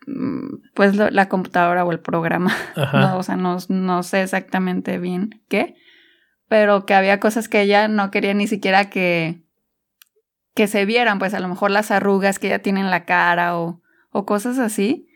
pues 0.75 0.97
la 0.97 1.29
computadora 1.29 1.85
o 1.85 1.93
el 1.93 2.01
programa 2.01 2.55
no, 2.93 3.19
o 3.19 3.23
sea 3.23 3.37
no, 3.37 3.59
no 3.69 4.03
sé 4.03 4.23
exactamente 4.23 4.99
bien 4.99 5.43
qué 5.49 5.77
pero 6.53 6.85
que 6.85 6.93
había 6.93 7.19
cosas 7.19 7.49
que 7.49 7.63
ella 7.63 7.89
no 7.89 8.11
quería 8.11 8.35
ni 8.35 8.47
siquiera 8.47 8.91
que, 8.91 9.43
que 10.55 10.67
se 10.67 10.85
vieran, 10.85 11.19
pues 11.19 11.33
a 11.33 11.41
lo 11.41 11.49
mejor 11.49 11.71
las 11.71 11.91
arrugas 11.91 12.39
que 12.39 12.49
ella 12.49 12.59
tiene 12.59 12.81
en 12.81 12.91
la 12.91 13.07
cara 13.07 13.57
o, 13.57 13.81
o 14.11 14.27
cosas 14.27 14.59
así, 14.59 15.09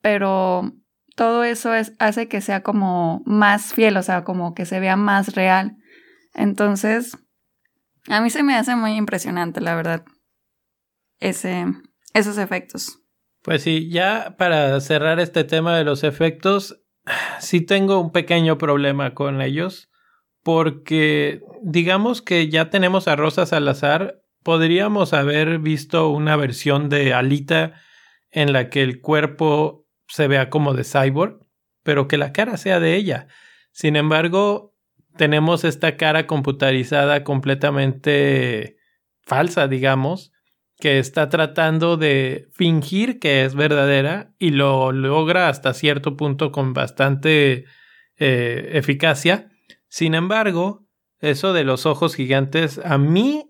pero 0.00 0.72
todo 1.16 1.44
eso 1.44 1.74
es, 1.74 1.92
hace 1.98 2.28
que 2.28 2.40
sea 2.40 2.62
como 2.62 3.22
más 3.26 3.74
fiel, 3.74 3.94
o 3.98 4.02
sea, 4.02 4.24
como 4.24 4.54
que 4.54 4.64
se 4.64 4.80
vea 4.80 4.96
más 4.96 5.34
real. 5.34 5.76
Entonces, 6.32 7.18
a 8.08 8.22
mí 8.22 8.30
se 8.30 8.42
me 8.42 8.56
hace 8.56 8.74
muy 8.74 8.92
impresionante, 8.92 9.60
la 9.60 9.74
verdad, 9.74 10.06
ese, 11.18 11.66
esos 12.14 12.38
efectos. 12.38 12.99
Pues 13.42 13.62
sí, 13.62 13.88
ya 13.90 14.34
para 14.38 14.78
cerrar 14.80 15.18
este 15.20 15.44
tema 15.44 15.76
de 15.76 15.84
los 15.84 16.04
efectos, 16.04 16.82
sí 17.40 17.60
tengo 17.60 17.98
un 18.00 18.12
pequeño 18.12 18.58
problema 18.58 19.14
con 19.14 19.40
ellos 19.40 19.90
porque 20.42 21.42
digamos 21.62 22.22
que 22.22 22.48
ya 22.48 22.70
tenemos 22.70 23.08
a 23.08 23.16
Rosa 23.16 23.46
Salazar, 23.46 24.22
podríamos 24.42 25.12
haber 25.12 25.58
visto 25.58 26.08
una 26.08 26.36
versión 26.36 26.88
de 26.88 27.12
Alita 27.12 27.74
en 28.30 28.52
la 28.52 28.70
que 28.70 28.82
el 28.82 29.00
cuerpo 29.00 29.86
se 30.08 30.28
vea 30.28 30.50
como 30.50 30.72
de 30.72 30.84
cyborg, 30.84 31.40
pero 31.82 32.08
que 32.08 32.16
la 32.16 32.32
cara 32.32 32.56
sea 32.56 32.80
de 32.80 32.96
ella. 32.96 33.28
Sin 33.72 33.96
embargo, 33.96 34.74
tenemos 35.16 35.64
esta 35.64 35.96
cara 35.96 36.26
computarizada 36.26 37.22
completamente 37.22 38.76
falsa, 39.22 39.68
digamos, 39.68 40.32
que 40.80 40.98
está 40.98 41.28
tratando 41.28 41.96
de 41.96 42.48
fingir 42.52 43.18
que 43.20 43.44
es 43.44 43.54
verdadera 43.54 44.32
y 44.38 44.50
lo 44.50 44.90
logra 44.90 45.48
hasta 45.48 45.74
cierto 45.74 46.16
punto 46.16 46.50
con 46.50 46.72
bastante 46.72 47.66
eh, 48.16 48.70
eficacia 48.72 49.50
sin 49.90 50.14
embargo, 50.14 50.86
eso 51.18 51.52
de 51.52 51.64
los 51.64 51.84
ojos 51.84 52.14
gigantes, 52.14 52.80
a 52.82 52.96
mí 52.96 53.44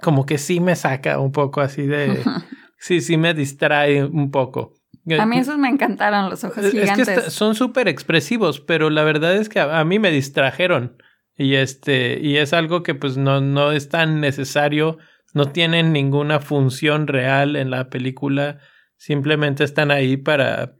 como 0.00 0.24
que 0.24 0.38
sí 0.38 0.60
me 0.60 0.76
saca 0.76 1.18
un 1.18 1.32
poco 1.32 1.60
así 1.60 1.86
de... 1.86 2.22
sí, 2.78 3.00
sí 3.00 3.16
me 3.16 3.34
distrae 3.34 4.04
un 4.04 4.30
poco. 4.30 4.74
A 5.18 5.26
mí 5.26 5.38
esos 5.38 5.58
me 5.58 5.68
encantaron, 5.68 6.30
los 6.30 6.44
ojos 6.44 6.70
gigantes. 6.70 7.08
Es 7.08 7.24
que 7.24 7.30
son 7.30 7.56
súper 7.56 7.88
expresivos, 7.88 8.60
pero 8.60 8.88
la 8.90 9.02
verdad 9.02 9.34
es 9.34 9.48
que 9.48 9.58
a, 9.58 9.84
mí 9.84 9.98
me 9.98 10.12
distrajeron. 10.12 10.96
Y 11.36 11.54
este, 11.54 12.20
y 12.20 12.36
es 12.36 12.52
algo 12.52 12.84
que 12.84 12.94
pues 12.94 13.16
no, 13.16 13.40
no 13.40 13.72
es 13.72 13.88
tan 13.88 14.20
necesario, 14.20 14.98
no 15.32 15.46
tienen 15.46 15.92
ninguna 15.92 16.40
función 16.40 17.06
real 17.06 17.56
en 17.56 17.70
la 17.70 17.88
película, 17.88 18.58
simplemente 18.96 19.64
están 19.64 19.90
ahí 19.90 20.16
para... 20.16 20.74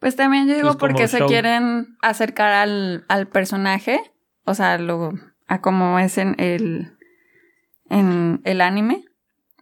Pues 0.00 0.16
también 0.16 0.46
yo 0.46 0.54
digo 0.54 0.68
pues, 0.68 0.76
porque 0.76 1.08
se 1.08 1.24
quieren 1.24 1.96
acercar 2.02 2.52
al, 2.52 3.04
al 3.08 3.26
personaje 3.26 4.00
o 4.44 4.54
sea, 4.54 4.78
lo, 4.78 5.14
a 5.46 5.60
como 5.60 5.98
es 5.98 6.18
en 6.18 6.34
el, 6.38 6.92
en 7.88 8.40
el 8.44 8.60
anime, 8.60 9.04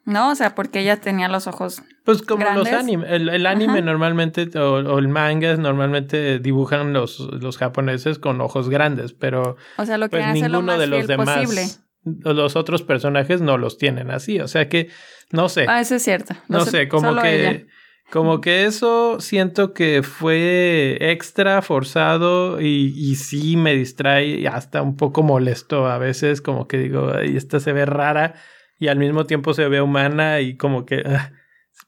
¿no? 0.05 0.31
O 0.31 0.35
sea, 0.35 0.55
porque 0.55 0.81
ella 0.81 1.01
tenía 1.01 1.29
los 1.29 1.47
ojos. 1.47 1.83
Pues 2.05 2.23
como 2.23 2.45
los 2.51 2.69
animes. 2.69 3.09
El, 3.11 3.47
anime 3.47 3.81
normalmente, 3.81 4.59
o, 4.59 4.99
el 4.99 5.09
manga 5.09 5.57
normalmente 5.57 6.41
dibujan 6.41 6.93
los, 6.93 7.21
los 7.21 7.59
japoneses 7.59 8.19
con 8.19 8.41
ojos 8.41 8.69
grandes, 8.69 9.13
pero. 9.13 9.57
O 9.77 9.87
sea, 9.87 9.99
lo 9.99 10.09
que 10.09 10.19
pues, 10.19 10.33
ninguno 10.33 10.77
de 10.79 10.87
los 10.89 11.07
demás. 11.07 11.39
Posible. 11.39 11.67
Los 12.05 12.57
otros 12.57 12.83
personajes 12.83 13.41
no 13.41 13.59
los 13.59 13.79
tienen 13.79 14.11
así. 14.11 14.41
O 14.41 14.49
sea 14.49 14.69
que, 14.69 14.89
no 15.31 15.49
sé. 15.49 15.67
Ah, 15.69 15.81
eso 15.81 15.95
es 15.95 16.03
cierto. 16.03 16.35
No, 16.49 16.65
sé, 16.65 16.89
como 16.89 17.21
que. 17.21 17.67
Como 18.11 18.43
que 18.43 18.67
eso 18.67 19.21
siento 19.21 19.73
que 19.73 20.03
fue 20.03 20.99
extra 21.01 21.63
forzado 21.63 22.61
y, 22.61 22.93
y 22.95 23.15
sí 23.15 23.57
me 23.57 23.75
distrae 23.75 24.47
hasta 24.49 24.83
un 24.83 24.99
poco 24.99 25.23
molesto 25.23 25.87
a 25.87 25.97
veces, 25.97 26.43
como 26.43 26.69
que 26.69 26.77
digo, 26.77 27.11
ay, 27.15 27.39
esta 27.39 27.59
se 27.59 27.73
ve 27.73 27.87
rara 27.87 28.35
y 28.79 28.89
al 28.89 28.99
mismo 28.99 29.25
tiempo 29.25 29.55
se 29.55 29.67
ve 29.67 29.81
humana 29.81 30.41
y 30.41 30.59
como 30.59 30.85
que... 30.85 31.03
Ah". 31.07 31.33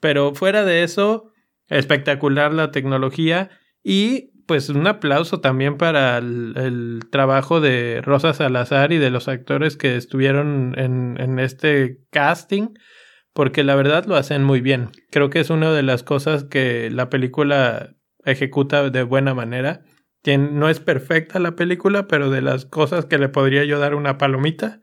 Pero 0.01 0.35
fuera 0.35 0.65
de 0.65 0.83
eso, 0.83 1.33
espectacular 1.69 2.55
la 2.55 2.71
tecnología 2.71 3.51
y 3.83 4.31
pues 4.47 4.69
un 4.69 4.87
aplauso 4.87 5.41
también 5.41 5.77
para 5.77 6.19
el, 6.19 7.01
trabajo 7.11 7.61
de 7.61 8.01
Rosa 8.03 8.35
Salazar 8.35 8.93
y 8.93 8.99
de 8.99 9.11
los 9.11 9.29
actores 9.29 9.77
que 9.77 9.97
estuvieron 9.97 10.75
en, 10.77 11.17
en 11.21 11.39
este 11.39 12.01
casting 12.11 12.69
porque 13.35 13.65
la 13.65 13.75
verdad 13.75 14.07
lo 14.07 14.17
hacen 14.17 14.45
muy 14.45 14.61
bien. 14.61 14.91
Creo 15.11 15.29
que 15.29 15.41
es 15.41 15.51
una 15.51 15.73
de 15.73 15.83
las 15.83 16.03
cosas 16.03 16.45
que 16.45 16.89
la 16.91 17.11
película 17.11 17.97
ejecuta 18.25 18.89
de 18.89 19.03
buena 19.03 19.35
manera. 19.35 19.83
no 20.25 20.71
es 20.71 20.81
perfecta 20.81 21.39
la 21.41 21.57
película, 21.57 22.07
pero 22.07 22.31
de 22.31 22.41
las 22.41 22.65
cosas 22.65 23.05
que 23.05 23.19
le 23.19 23.29
podría 23.29 23.65
yo 23.65 23.79
dar 23.79 23.95
una 23.95 24.17
palomita 24.17 24.81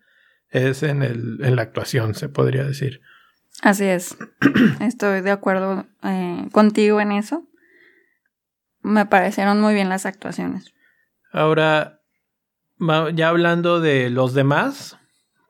es 0.49 0.83
en, 0.83 1.01
el, 1.01 1.39
en 1.41 1.55
la 1.55 1.61
actuación, 1.63 2.13
se 2.13 2.27
podría 2.27 2.65
decir. 2.65 3.01
Así 3.61 3.85
es. 3.85 4.17
Estoy 4.81 5.21
de 5.21 5.31
acuerdo 5.31 5.87
eh, 6.03 6.47
contigo 6.51 6.99
en 6.99 7.13
eso. 7.13 7.47
Me 8.81 9.05
parecieron 9.05 9.61
muy 9.61 9.73
bien 9.73 9.89
las 9.89 10.05
actuaciones. 10.05 10.73
Ahora, 11.31 12.01
ya 13.13 13.29
hablando 13.29 13.79
de 13.79 14.09
los 14.09 14.33
demás, 14.33 14.97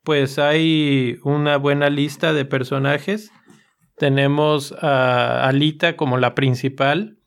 pues 0.03 0.39
hay 0.39 1.19
una 1.23 1.57
buena 1.57 1.89
lista 1.89 2.33
de 2.33 2.45
personajes. 2.45 3.31
Tenemos 3.97 4.73
a 4.81 5.47
Alita 5.47 5.95
como 5.95 6.17
la 6.17 6.35
principal, 6.35 7.19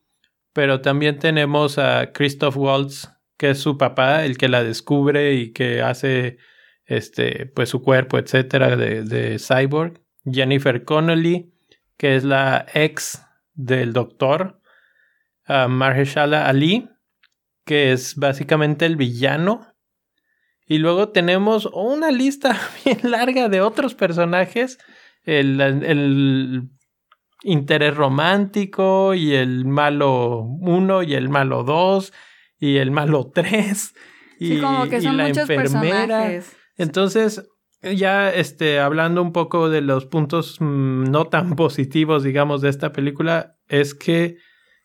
pero 0.52 0.80
también 0.80 1.18
tenemos 1.18 1.78
a 1.78 2.12
Christoph 2.12 2.56
Waltz, 2.56 3.10
que 3.36 3.50
es 3.50 3.58
su 3.58 3.78
papá, 3.78 4.24
el 4.24 4.38
que 4.38 4.48
la 4.48 4.62
descubre 4.62 5.34
y 5.34 5.52
que 5.52 5.82
hace 5.82 6.38
este, 6.86 7.46
pues 7.46 7.68
su 7.68 7.82
cuerpo, 7.82 8.18
etcétera, 8.18 8.76
de, 8.76 9.38
Cyborg. 9.38 10.00
Jennifer 10.24 10.84
Connolly, 10.84 11.52
que 11.98 12.16
es 12.16 12.24
la 12.24 12.66
ex 12.72 13.22
del 13.52 13.92
doctor. 13.92 14.60
Mahershala 15.46 16.48
Ali, 16.48 16.88
que 17.64 17.92
es 17.92 18.16
básicamente 18.16 18.86
el 18.86 18.96
villano. 18.96 19.66
Y 20.66 20.78
luego 20.78 21.10
tenemos 21.10 21.68
una 21.72 22.10
lista 22.10 22.58
bien 22.84 22.98
larga 23.02 23.48
de 23.48 23.60
otros 23.60 23.94
personajes. 23.94 24.78
El, 25.24 25.60
el 25.60 26.68
interés 27.42 27.94
romántico 27.94 29.14
y 29.14 29.34
el 29.34 29.64
malo 29.64 30.40
1 30.60 31.02
y 31.02 31.14
el 31.14 31.28
malo 31.28 31.62
2 31.62 32.12
y 32.58 32.76
el 32.78 32.90
malo 32.90 33.30
3 33.34 33.94
y, 34.40 34.60
como 34.60 34.88
que 34.88 35.00
son 35.00 35.16
la 35.16 35.28
muchos 35.28 35.48
enfermera. 35.48 36.06
personajes. 36.06 36.56
Entonces, 36.76 37.48
ya 37.82 38.32
este, 38.32 38.80
hablando 38.80 39.22
un 39.22 39.32
poco 39.32 39.68
de 39.68 39.80
los 39.80 40.06
puntos 40.06 40.56
mm, 40.60 41.04
no 41.04 41.26
tan 41.26 41.54
positivos, 41.56 42.22
digamos, 42.22 42.60
de 42.60 42.70
esta 42.70 42.92
película, 42.92 43.56
es 43.68 43.94
que 43.94 44.36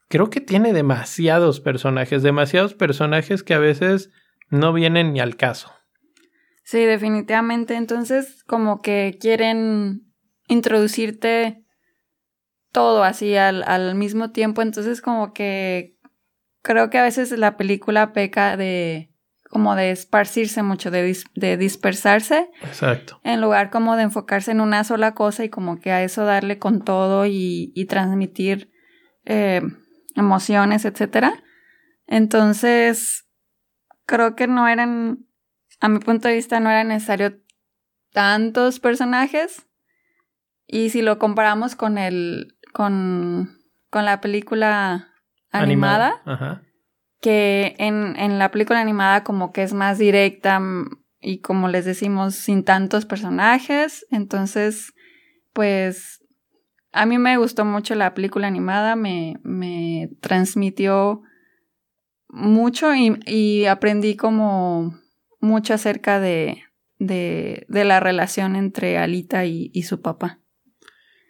creo 0.09 0.29
que 0.29 0.41
tiene 0.41 0.73
demasiados 0.73 1.61
personajes, 1.61 2.21
demasiados 2.23 2.73
personajes 2.73 3.41
que 3.43 3.53
a 3.53 3.59
veces 3.59 4.11
no 4.49 4.73
vienen 4.73 5.13
ni 5.13 5.21
al 5.21 5.37
caso. 5.37 5.71
Sí, 6.63 6.79
definitivamente. 6.85 7.75
Entonces, 7.75 8.43
como 8.43 8.81
que 8.81 9.17
quieren 9.19 10.01
introducirte 10.47 11.63
todo 12.71 13.03
así 13.03 13.35
al, 13.35 13.63
al 13.63 13.95
mismo 13.95 14.31
tiempo. 14.31 14.61
Entonces, 14.61 15.01
como 15.01 15.33
que 15.33 15.97
creo 16.61 16.89
que 16.89 16.97
a 16.97 17.03
veces 17.03 17.31
la 17.31 17.57
película 17.57 18.13
peca 18.13 18.57
de 18.57 19.07
como 19.49 19.75
de 19.75 19.89
esparcirse 19.89 20.61
mucho, 20.61 20.91
de, 20.91 21.09
dis- 21.09 21.25
de 21.33 21.57
dispersarse, 21.57 22.51
Exacto. 22.61 23.19
en 23.23 23.41
lugar 23.41 23.71
como 23.71 23.95
de 23.95 24.03
enfocarse 24.03 24.51
en 24.51 24.61
una 24.61 24.83
sola 24.83 25.15
cosa 25.15 25.43
y 25.43 25.49
como 25.49 25.79
que 25.79 25.89
a 25.91 26.03
eso 26.03 26.23
darle 26.23 26.59
con 26.59 26.83
todo 26.83 27.25
y, 27.25 27.71
y 27.73 27.85
transmitir 27.85 28.69
eh, 29.25 29.61
emociones, 30.15 30.85
etcétera. 30.85 31.43
Entonces, 32.07 33.27
creo 34.05 34.35
que 34.35 34.47
no 34.47 34.67
eran, 34.67 35.25
a 35.79 35.89
mi 35.89 35.99
punto 35.99 36.27
de 36.27 36.35
vista, 36.35 36.59
no 36.59 36.69
era 36.69 36.83
necesario 36.83 37.39
tantos 38.11 38.79
personajes. 38.79 39.67
Y 40.65 40.89
si 40.89 41.01
lo 41.01 41.19
comparamos 41.19 41.75
con 41.75 41.97
el, 41.97 42.57
con, 42.73 43.59
con 43.89 44.05
la 44.05 44.21
película 44.21 45.13
animada, 45.51 46.21
Ajá. 46.25 46.63
que 47.21 47.75
en, 47.79 48.15
en 48.17 48.39
la 48.39 48.51
película 48.51 48.79
animada 48.79 49.23
como 49.23 49.51
que 49.51 49.63
es 49.63 49.73
más 49.73 49.97
directa 49.97 50.59
mm, 50.59 50.99
y 51.21 51.41
como 51.41 51.67
les 51.67 51.85
decimos, 51.85 52.35
sin 52.35 52.63
tantos 52.63 53.05
personajes. 53.05 54.05
Entonces, 54.11 54.93
pues 55.53 56.18
a 56.91 57.05
mí 57.05 57.17
me 57.17 57.38
gustó 57.38 57.65
mucho 57.65 57.96
la 57.96 58.13
película 58.13 58.48
animada, 58.48 58.96
me, 58.96 59.39
me 59.43 60.10
transmitió 60.22 61.22
mucho 62.29 62.93
y, 62.96 63.19
y 63.25 63.65
aprendí 63.65 64.15
como 64.15 64.98
mucho 65.39 65.74
acerca 65.74 66.19
de, 66.19 66.63
de, 66.98 67.65
de 67.69 67.86
la 67.86 68.00
relación 68.00 68.55
entre 68.55 68.98
Alita 68.98 69.46
y, 69.46 69.72
y 69.74 69.84
su 69.84 70.01
papá. 70.01 70.39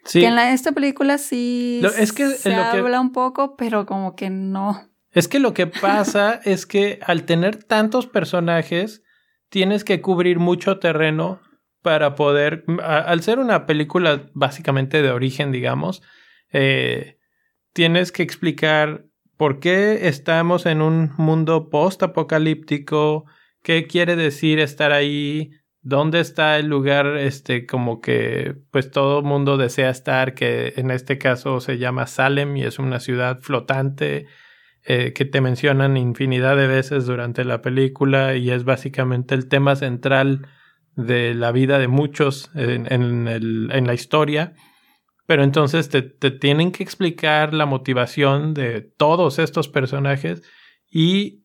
Sí. 0.04 0.20
Que 0.20 0.26
en 0.26 0.34
la, 0.34 0.52
esta 0.52 0.72
película 0.72 1.18
sí 1.18 1.80
Lo- 1.82 1.90
es 1.90 2.12
que 2.12 2.28
se 2.30 2.50
que- 2.50 2.54
habla 2.54 3.00
un 3.00 3.12
poco, 3.12 3.56
pero 3.56 3.86
como 3.86 4.16
que 4.16 4.30
no. 4.30 4.88
Es 5.12 5.28
que 5.28 5.40
lo 5.40 5.54
que 5.54 5.66
pasa 5.66 6.40
es 6.44 6.66
que 6.66 6.98
al 7.02 7.24
tener 7.24 7.62
tantos 7.64 8.06
personajes, 8.06 9.02
tienes 9.48 9.84
que 9.84 10.00
cubrir 10.00 10.38
mucho 10.38 10.78
terreno 10.78 11.40
para 11.82 12.14
poder, 12.14 12.64
a- 12.82 12.98
al 12.98 13.22
ser 13.22 13.38
una 13.38 13.66
película 13.66 14.28
básicamente 14.34 15.02
de 15.02 15.10
origen, 15.10 15.52
digamos, 15.52 16.02
eh, 16.52 17.16
tienes 17.72 18.12
que 18.12 18.22
explicar 18.22 19.04
por 19.36 19.60
qué 19.60 20.08
estamos 20.08 20.66
en 20.66 20.82
un 20.82 21.12
mundo 21.16 21.70
post-apocalíptico, 21.70 23.24
qué 23.62 23.86
quiere 23.86 24.16
decir 24.16 24.58
estar 24.58 24.92
ahí, 24.92 25.50
dónde 25.82 26.20
está 26.20 26.58
el 26.58 26.66
lugar, 26.66 27.16
este, 27.16 27.66
como 27.66 28.00
que, 28.00 28.54
pues 28.70 28.90
todo 28.90 29.22
mundo 29.22 29.56
desea 29.56 29.90
estar, 29.90 30.34
que 30.34 30.74
en 30.76 30.90
este 30.90 31.16
caso 31.18 31.60
se 31.60 31.78
llama 31.78 32.06
Salem 32.06 32.56
y 32.56 32.64
es 32.64 32.78
una 32.78 33.00
ciudad 33.00 33.40
flotante 33.40 34.26
eh, 34.84 35.12
que 35.14 35.24
te 35.24 35.40
mencionan 35.40 35.96
infinidad 35.96 36.56
de 36.56 36.66
veces 36.66 37.06
durante 37.06 37.44
la 37.44 37.62
película 37.62 38.36
y 38.36 38.50
es 38.50 38.64
básicamente 38.64 39.34
el 39.34 39.48
tema 39.48 39.76
central 39.76 40.46
de 41.06 41.34
la 41.34 41.52
vida 41.52 41.78
de 41.78 41.88
muchos 41.88 42.50
en, 42.54 42.86
en 42.90 43.86
la 43.86 43.94
historia. 43.94 44.54
Pero 45.26 45.44
entonces 45.44 45.88
te, 45.88 46.02
te 46.02 46.30
tienen 46.30 46.72
que 46.72 46.82
explicar 46.82 47.54
la 47.54 47.66
motivación 47.66 48.52
de 48.52 48.80
todos 48.80 49.38
estos 49.38 49.68
personajes 49.68 50.42
y 50.90 51.44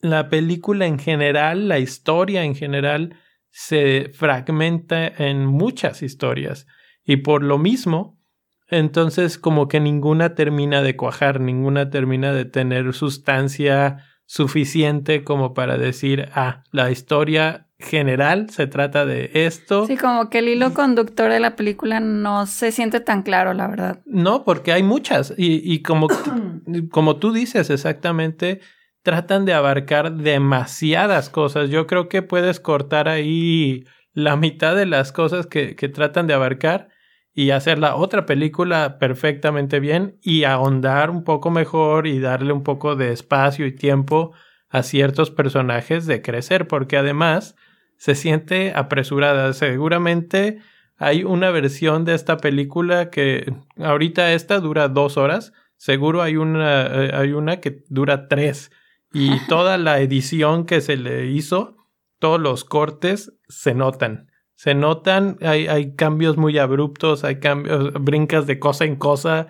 la 0.00 0.28
película 0.28 0.86
en 0.86 0.98
general, 0.98 1.68
la 1.68 1.78
historia 1.78 2.44
en 2.44 2.54
general, 2.54 3.16
se 3.50 4.10
fragmenta 4.14 5.06
en 5.06 5.46
muchas 5.46 6.02
historias. 6.02 6.66
Y 7.04 7.16
por 7.16 7.42
lo 7.42 7.58
mismo, 7.58 8.20
entonces 8.68 9.38
como 9.38 9.68
que 9.68 9.80
ninguna 9.80 10.34
termina 10.34 10.82
de 10.82 10.96
cuajar, 10.96 11.40
ninguna 11.40 11.90
termina 11.90 12.32
de 12.32 12.44
tener 12.44 12.92
sustancia 12.92 14.04
suficiente 14.26 15.24
como 15.24 15.54
para 15.54 15.78
decir, 15.78 16.28
ah, 16.34 16.64
la 16.72 16.90
historia 16.90 17.65
general 17.78 18.48
se 18.50 18.66
trata 18.66 19.04
de 19.04 19.30
esto. 19.34 19.86
Sí, 19.86 19.96
como 19.96 20.30
que 20.30 20.38
el 20.38 20.48
hilo 20.48 20.72
conductor 20.72 21.30
de 21.30 21.40
la 21.40 21.56
película 21.56 22.00
no 22.00 22.46
se 22.46 22.72
siente 22.72 23.00
tan 23.00 23.22
claro, 23.22 23.52
la 23.54 23.68
verdad. 23.68 24.00
No, 24.06 24.44
porque 24.44 24.72
hay 24.72 24.82
muchas. 24.82 25.34
Y, 25.36 25.60
y 25.62 25.82
como, 25.82 26.08
como 26.90 27.16
tú 27.16 27.32
dices 27.32 27.70
exactamente, 27.70 28.60
tratan 29.02 29.44
de 29.44 29.54
abarcar 29.54 30.16
demasiadas 30.16 31.28
cosas. 31.30 31.70
Yo 31.70 31.86
creo 31.86 32.08
que 32.08 32.22
puedes 32.22 32.60
cortar 32.60 33.08
ahí 33.08 33.84
la 34.12 34.36
mitad 34.36 34.74
de 34.74 34.86
las 34.86 35.12
cosas 35.12 35.46
que, 35.46 35.76
que 35.76 35.88
tratan 35.88 36.26
de 36.26 36.34
abarcar 36.34 36.88
y 37.34 37.50
hacer 37.50 37.78
la 37.78 37.96
otra 37.96 38.24
película 38.24 38.98
perfectamente 38.98 39.78
bien 39.78 40.18
y 40.22 40.44
ahondar 40.44 41.10
un 41.10 41.22
poco 41.22 41.50
mejor 41.50 42.06
y 42.06 42.18
darle 42.18 42.54
un 42.54 42.62
poco 42.62 42.96
de 42.96 43.12
espacio 43.12 43.66
y 43.66 43.74
tiempo 43.74 44.32
a 44.70 44.82
ciertos 44.82 45.30
personajes 45.30 46.06
de 46.06 46.22
crecer, 46.22 46.66
porque 46.66 46.96
además 46.96 47.54
se 47.96 48.14
siente 48.14 48.72
apresurada. 48.74 49.52
Seguramente 49.52 50.60
hay 50.96 51.24
una 51.24 51.50
versión 51.50 52.04
de 52.04 52.14
esta 52.14 52.38
película 52.38 53.10
que 53.10 53.52
ahorita 53.78 54.32
esta 54.32 54.60
dura 54.60 54.88
dos 54.88 55.16
horas. 55.16 55.52
Seguro 55.76 56.22
hay 56.22 56.36
una, 56.36 56.86
eh, 56.86 57.10
hay 57.14 57.32
una 57.32 57.60
que 57.60 57.84
dura 57.88 58.28
tres. 58.28 58.70
Y 59.12 59.38
toda 59.48 59.78
la 59.78 60.00
edición 60.00 60.64
que 60.64 60.80
se 60.80 60.96
le 60.96 61.26
hizo, 61.26 61.76
todos 62.18 62.40
los 62.40 62.64
cortes 62.64 63.34
se 63.48 63.74
notan. 63.74 64.30
Se 64.54 64.74
notan, 64.74 65.36
hay, 65.42 65.66
hay 65.68 65.94
cambios 65.94 66.38
muy 66.38 66.56
abruptos, 66.56 67.24
hay 67.24 67.40
cambios, 67.40 67.92
brincas 67.92 68.46
de 68.46 68.58
cosa 68.58 68.86
en 68.86 68.96
cosa 68.96 69.48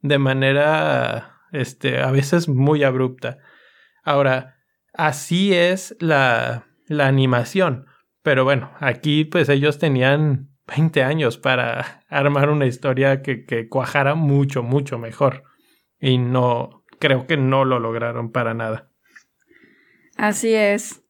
de 0.00 0.18
manera, 0.18 1.40
este, 1.50 2.00
a 2.00 2.12
veces 2.12 2.48
muy 2.48 2.84
abrupta. 2.84 3.38
Ahora, 4.04 4.58
así 4.92 5.52
es 5.52 5.96
la, 5.98 6.66
la 6.86 7.06
animación. 7.06 7.86
Pero 8.22 8.44
bueno, 8.44 8.70
aquí 8.80 9.24
pues 9.24 9.48
ellos 9.48 9.78
tenían 9.78 10.50
20 10.66 11.02
años 11.02 11.38
para 11.38 12.02
armar 12.08 12.50
una 12.50 12.66
historia 12.66 13.22
que, 13.22 13.44
que 13.44 13.68
cuajara 13.68 14.14
mucho, 14.14 14.62
mucho 14.62 14.98
mejor. 14.98 15.44
Y 16.00 16.18
no, 16.18 16.84
creo 16.98 17.26
que 17.26 17.36
no 17.36 17.64
lo 17.64 17.78
lograron 17.78 18.32
para 18.32 18.54
nada. 18.54 18.90
Así 20.16 20.54
es. 20.54 21.02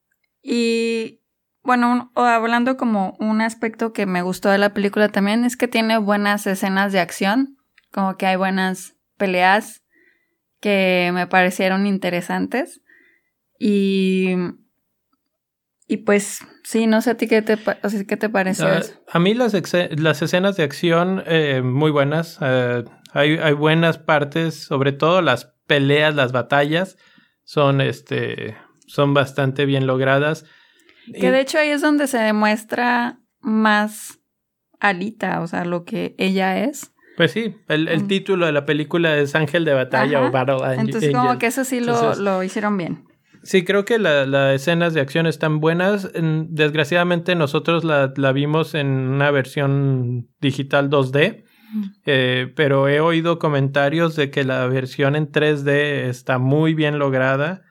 Y 0.42 1.22
bueno, 1.62 2.10
o 2.14 2.22
hablando 2.22 2.76
como 2.76 3.16
un 3.18 3.40
aspecto 3.40 3.92
que 3.92 4.06
me 4.06 4.22
gustó 4.22 4.50
de 4.50 4.58
la 4.58 4.74
película 4.74 5.08
también 5.08 5.44
es 5.44 5.56
que 5.56 5.68
tiene 5.68 5.98
buenas 5.98 6.46
escenas 6.46 6.92
de 6.92 7.00
acción, 7.00 7.56
como 7.90 8.16
que 8.16 8.26
hay 8.26 8.36
buenas 8.36 8.96
peleas 9.16 9.82
que 10.60 11.10
me 11.14 11.26
parecieron 11.26 11.86
interesantes. 11.86 12.82
Y 13.58 14.34
y 15.86 15.98
pues 15.98 16.40
sí, 16.64 16.86
no 16.86 17.02
sé 17.02 17.10
a 17.10 17.16
ti 17.16 17.26
qué 17.28 17.42
te, 17.42 17.54
o 17.82 17.88
sea, 17.88 18.04
¿qué 18.04 18.16
te 18.16 18.28
pareció 18.28 18.66
Ah, 18.66 18.78
eso. 18.78 18.94
a 19.10 19.18
mí 19.18 19.34
las, 19.34 19.54
escenas 19.54 20.56
de 20.56 20.62
acción 20.62 21.22
eh, 21.26 21.60
muy 21.62 21.90
buenas. 21.90 22.38
eh, 22.40 22.84
hay, 23.12 23.38
hay 23.38 23.52
buenas 23.52 23.98
partes, 23.98 24.54
sobre 24.64 24.92
todo 24.92 25.22
las 25.22 25.52
peleas, 25.66 26.14
las 26.14 26.32
batallas, 26.32 26.96
son, 27.44 27.80
este, 27.80 28.56
son 28.86 29.14
bastante 29.14 29.66
bien 29.66 29.86
logradas. 29.86 30.44
Que 31.20 31.30
de 31.30 31.40
hecho 31.40 31.58
ahí 31.58 31.68
es 31.68 31.82
donde 31.82 32.06
se 32.06 32.18
demuestra 32.18 33.18
más 33.40 34.20
Alita, 34.80 35.40
o 35.40 35.46
sea, 35.46 35.64
lo 35.64 35.84
que 35.84 36.14
ella 36.18 36.64
es. 36.64 36.90
Pues 37.16 37.30
sí, 37.32 37.56
el, 37.68 37.88
el 37.88 38.02
Mm. 38.04 38.08
título 38.08 38.46
de 38.46 38.52
la 38.52 38.64
película 38.66 39.16
es 39.18 39.34
Ángel 39.34 39.64
de 39.64 39.72
Batalla 39.74 40.18
Ajá. 40.18 40.26
o 40.28 40.30
Battle 40.32 40.64
Angel. 40.64 40.80
Entonces 40.86 41.12
como 41.14 41.38
que 41.38 41.46
eso 41.46 41.64
sí 41.64 41.78
lo, 41.80 41.94
Entonces- 41.94 42.18
lo 42.24 42.42
hicieron 42.42 42.76
bien. 42.76 43.04
Sí, 43.44 43.62
creo 43.64 43.84
que 43.84 43.98
la- 43.98 44.26
las 44.26 44.54
escenas 44.54 44.94
de 44.94 45.00
acción 45.00 45.26
están 45.26 45.60
buenas. 45.60 46.10
En- 46.14 46.48
Desgraciadamente 46.54 47.34
nosotros 47.34 47.84
la, 47.84 48.12
la 48.16 48.32
vimos 48.32 48.74
en 48.74 48.86
una 48.88 49.30
versión 49.30 50.28
digital 50.40 50.88
2D, 50.90 51.44
eh, 52.06 52.52
pero 52.56 52.88
he 52.88 53.00
oído 53.00 53.38
comentarios 53.38 54.16
de 54.16 54.30
que 54.30 54.44
la 54.44 54.66
versión 54.66 55.14
en 55.16 55.30
3D 55.30 56.08
está 56.08 56.38
muy 56.38 56.74
bien 56.74 56.98
lograda. 56.98 57.62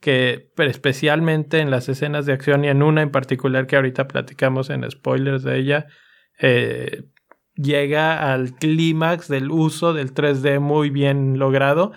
que 0.00 0.50
especialmente 0.58 1.60
en 1.60 1.70
las 1.70 1.88
escenas 1.88 2.26
de 2.26 2.32
acción 2.32 2.64
y 2.64 2.68
en 2.68 2.82
una 2.82 3.02
en 3.02 3.12
particular 3.12 3.68
que 3.68 3.76
ahorita 3.76 4.08
platicamos 4.08 4.68
en 4.68 4.90
spoilers 4.90 5.44
de 5.44 5.56
ella, 5.60 5.86
eh, 6.40 7.04
llega 7.54 8.32
al 8.32 8.52
clímax 8.56 9.28
del 9.28 9.52
uso 9.52 9.92
del 9.92 10.12
3D 10.12 10.58
muy 10.58 10.90
bien 10.90 11.38
logrado 11.38 11.92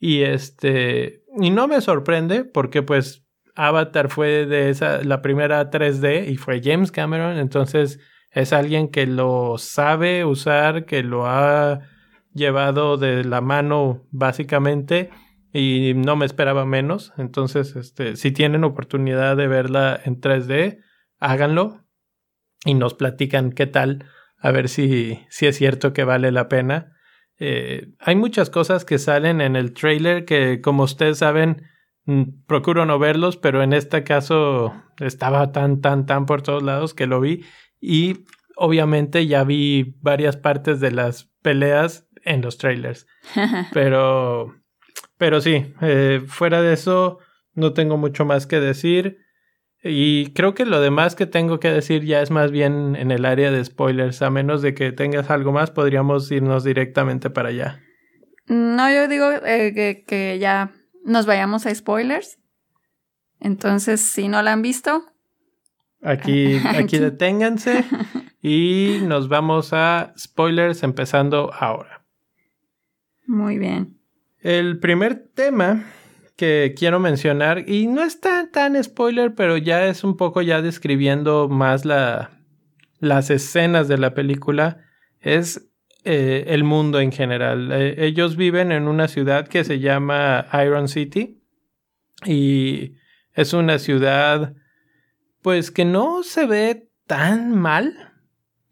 y 0.00 0.22
este 0.22 1.21
y 1.40 1.50
no 1.50 1.68
me 1.68 1.80
sorprende 1.80 2.44
porque 2.44 2.82
pues 2.82 3.26
Avatar 3.54 4.08
fue 4.08 4.46
de 4.46 4.70
esa 4.70 5.02
la 5.02 5.22
primera 5.22 5.70
3D 5.70 6.28
y 6.28 6.36
fue 6.36 6.60
James 6.62 6.90
Cameron, 6.92 7.38
entonces 7.38 8.00
es 8.30 8.52
alguien 8.52 8.88
que 8.88 9.06
lo 9.06 9.58
sabe 9.58 10.24
usar, 10.24 10.86
que 10.86 11.02
lo 11.02 11.26
ha 11.26 11.80
llevado 12.32 12.96
de 12.96 13.24
la 13.24 13.40
mano 13.40 14.06
básicamente 14.10 15.10
y 15.52 15.92
no 15.94 16.16
me 16.16 16.24
esperaba 16.24 16.64
menos. 16.64 17.12
Entonces, 17.18 17.76
este, 17.76 18.16
si 18.16 18.32
tienen 18.32 18.64
oportunidad 18.64 19.36
de 19.36 19.48
verla 19.48 20.00
en 20.02 20.20
3D, 20.20 20.80
háganlo 21.18 21.84
y 22.64 22.74
nos 22.74 22.94
platican 22.94 23.52
qué 23.52 23.66
tal, 23.66 24.06
a 24.38 24.50
ver 24.50 24.68
si, 24.68 25.20
si 25.28 25.46
es 25.46 25.56
cierto 25.56 25.92
que 25.92 26.04
vale 26.04 26.32
la 26.32 26.48
pena. 26.48 26.91
Eh, 27.44 27.88
hay 27.98 28.14
muchas 28.14 28.50
cosas 28.50 28.84
que 28.84 29.00
salen 29.00 29.40
en 29.40 29.56
el 29.56 29.72
trailer 29.72 30.24
que, 30.24 30.60
como 30.60 30.84
ustedes 30.84 31.18
saben, 31.18 31.64
mm, 32.04 32.44
procuro 32.46 32.86
no 32.86 33.00
verlos, 33.00 33.36
pero 33.36 33.64
en 33.64 33.72
este 33.72 34.04
caso 34.04 34.72
estaba 35.00 35.50
tan, 35.50 35.80
tan, 35.80 36.06
tan 36.06 36.24
por 36.24 36.42
todos 36.42 36.62
lados 36.62 36.94
que 36.94 37.08
lo 37.08 37.20
vi 37.20 37.44
y 37.80 38.26
obviamente 38.54 39.26
ya 39.26 39.42
vi 39.42 39.96
varias 40.00 40.36
partes 40.36 40.78
de 40.78 40.92
las 40.92 41.32
peleas 41.42 42.08
en 42.24 42.42
los 42.42 42.58
trailers. 42.58 43.08
Pero 43.72 44.54
pero 45.18 45.40
sí, 45.40 45.72
eh, 45.80 46.20
fuera 46.26 46.62
de 46.62 46.72
eso, 46.72 47.18
no 47.54 47.72
tengo 47.72 47.96
mucho 47.96 48.24
más 48.24 48.46
que 48.46 48.58
decir. 48.58 49.21
Y 49.84 50.32
creo 50.32 50.54
que 50.54 50.64
lo 50.64 50.80
demás 50.80 51.16
que 51.16 51.26
tengo 51.26 51.58
que 51.58 51.70
decir 51.70 52.04
ya 52.04 52.22
es 52.22 52.30
más 52.30 52.52
bien 52.52 52.94
en 52.94 53.10
el 53.10 53.24
área 53.24 53.50
de 53.50 53.64
spoilers. 53.64 54.22
A 54.22 54.30
menos 54.30 54.62
de 54.62 54.74
que 54.74 54.92
tengas 54.92 55.28
algo 55.30 55.50
más, 55.50 55.72
podríamos 55.72 56.30
irnos 56.30 56.62
directamente 56.62 57.30
para 57.30 57.48
allá. 57.48 57.80
No, 58.46 58.92
yo 58.92 59.08
digo 59.08 59.28
eh, 59.44 60.04
que, 60.06 60.38
ya 60.38 60.70
nos 61.04 61.26
vayamos 61.26 61.66
a 61.66 61.74
spoilers. 61.74 62.38
Entonces, 63.40 64.00
si 64.00 64.28
no 64.28 64.40
la 64.42 64.52
han 64.52 64.62
visto. 64.62 65.04
Aquí, 66.00 66.56
aquí 66.64 66.98
deténganse 66.98 67.84
y 68.42 68.98
nos 69.02 69.28
vamos 69.28 69.72
a 69.72 70.12
spoilers 70.16 70.84
empezando 70.84 71.52
ahora. 71.52 72.04
Muy 73.26 73.58
bien. 73.58 73.98
El 74.40 74.78
primer 74.78 75.28
tema 75.34 75.86
que 76.36 76.74
quiero 76.76 77.00
mencionar, 77.00 77.68
y 77.68 77.86
no 77.86 78.02
es 78.02 78.20
tan, 78.20 78.50
tan 78.50 78.82
spoiler, 78.82 79.34
pero 79.34 79.56
ya 79.56 79.86
es 79.86 80.04
un 80.04 80.16
poco 80.16 80.42
ya 80.42 80.62
describiendo 80.62 81.48
más 81.48 81.84
la, 81.84 82.30
las 82.98 83.30
escenas 83.30 83.88
de 83.88 83.98
la 83.98 84.14
película, 84.14 84.78
es 85.20 85.68
eh, 86.04 86.44
el 86.48 86.64
mundo 86.64 87.00
en 87.00 87.12
general. 87.12 87.70
Eh, 87.72 87.94
ellos 88.06 88.36
viven 88.36 88.72
en 88.72 88.88
una 88.88 89.06
ciudad 89.06 89.46
que 89.46 89.62
se 89.62 89.78
llama 89.78 90.46
Iron 90.64 90.88
City 90.88 91.40
y 92.24 92.94
es 93.34 93.52
una 93.52 93.78
ciudad 93.78 94.54
pues 95.42 95.70
que 95.70 95.84
no 95.84 96.22
se 96.24 96.46
ve 96.46 96.88
tan 97.06 97.52
mal, 97.56 98.12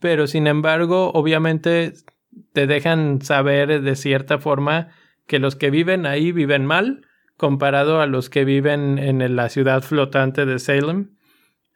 pero 0.00 0.26
sin 0.26 0.46
embargo 0.46 1.12
obviamente 1.12 1.92
te 2.52 2.66
dejan 2.66 3.22
saber 3.22 3.80
de 3.80 3.96
cierta 3.96 4.38
forma 4.38 4.88
que 5.26 5.38
los 5.38 5.54
que 5.54 5.70
viven 5.70 6.06
ahí 6.06 6.32
viven 6.32 6.66
mal 6.66 7.06
comparado 7.40 8.02
a 8.02 8.06
los 8.06 8.28
que 8.28 8.44
viven 8.44 8.98
en 8.98 9.34
la 9.34 9.48
ciudad 9.48 9.82
flotante 9.82 10.44
de 10.44 10.58
Salem. 10.58 11.16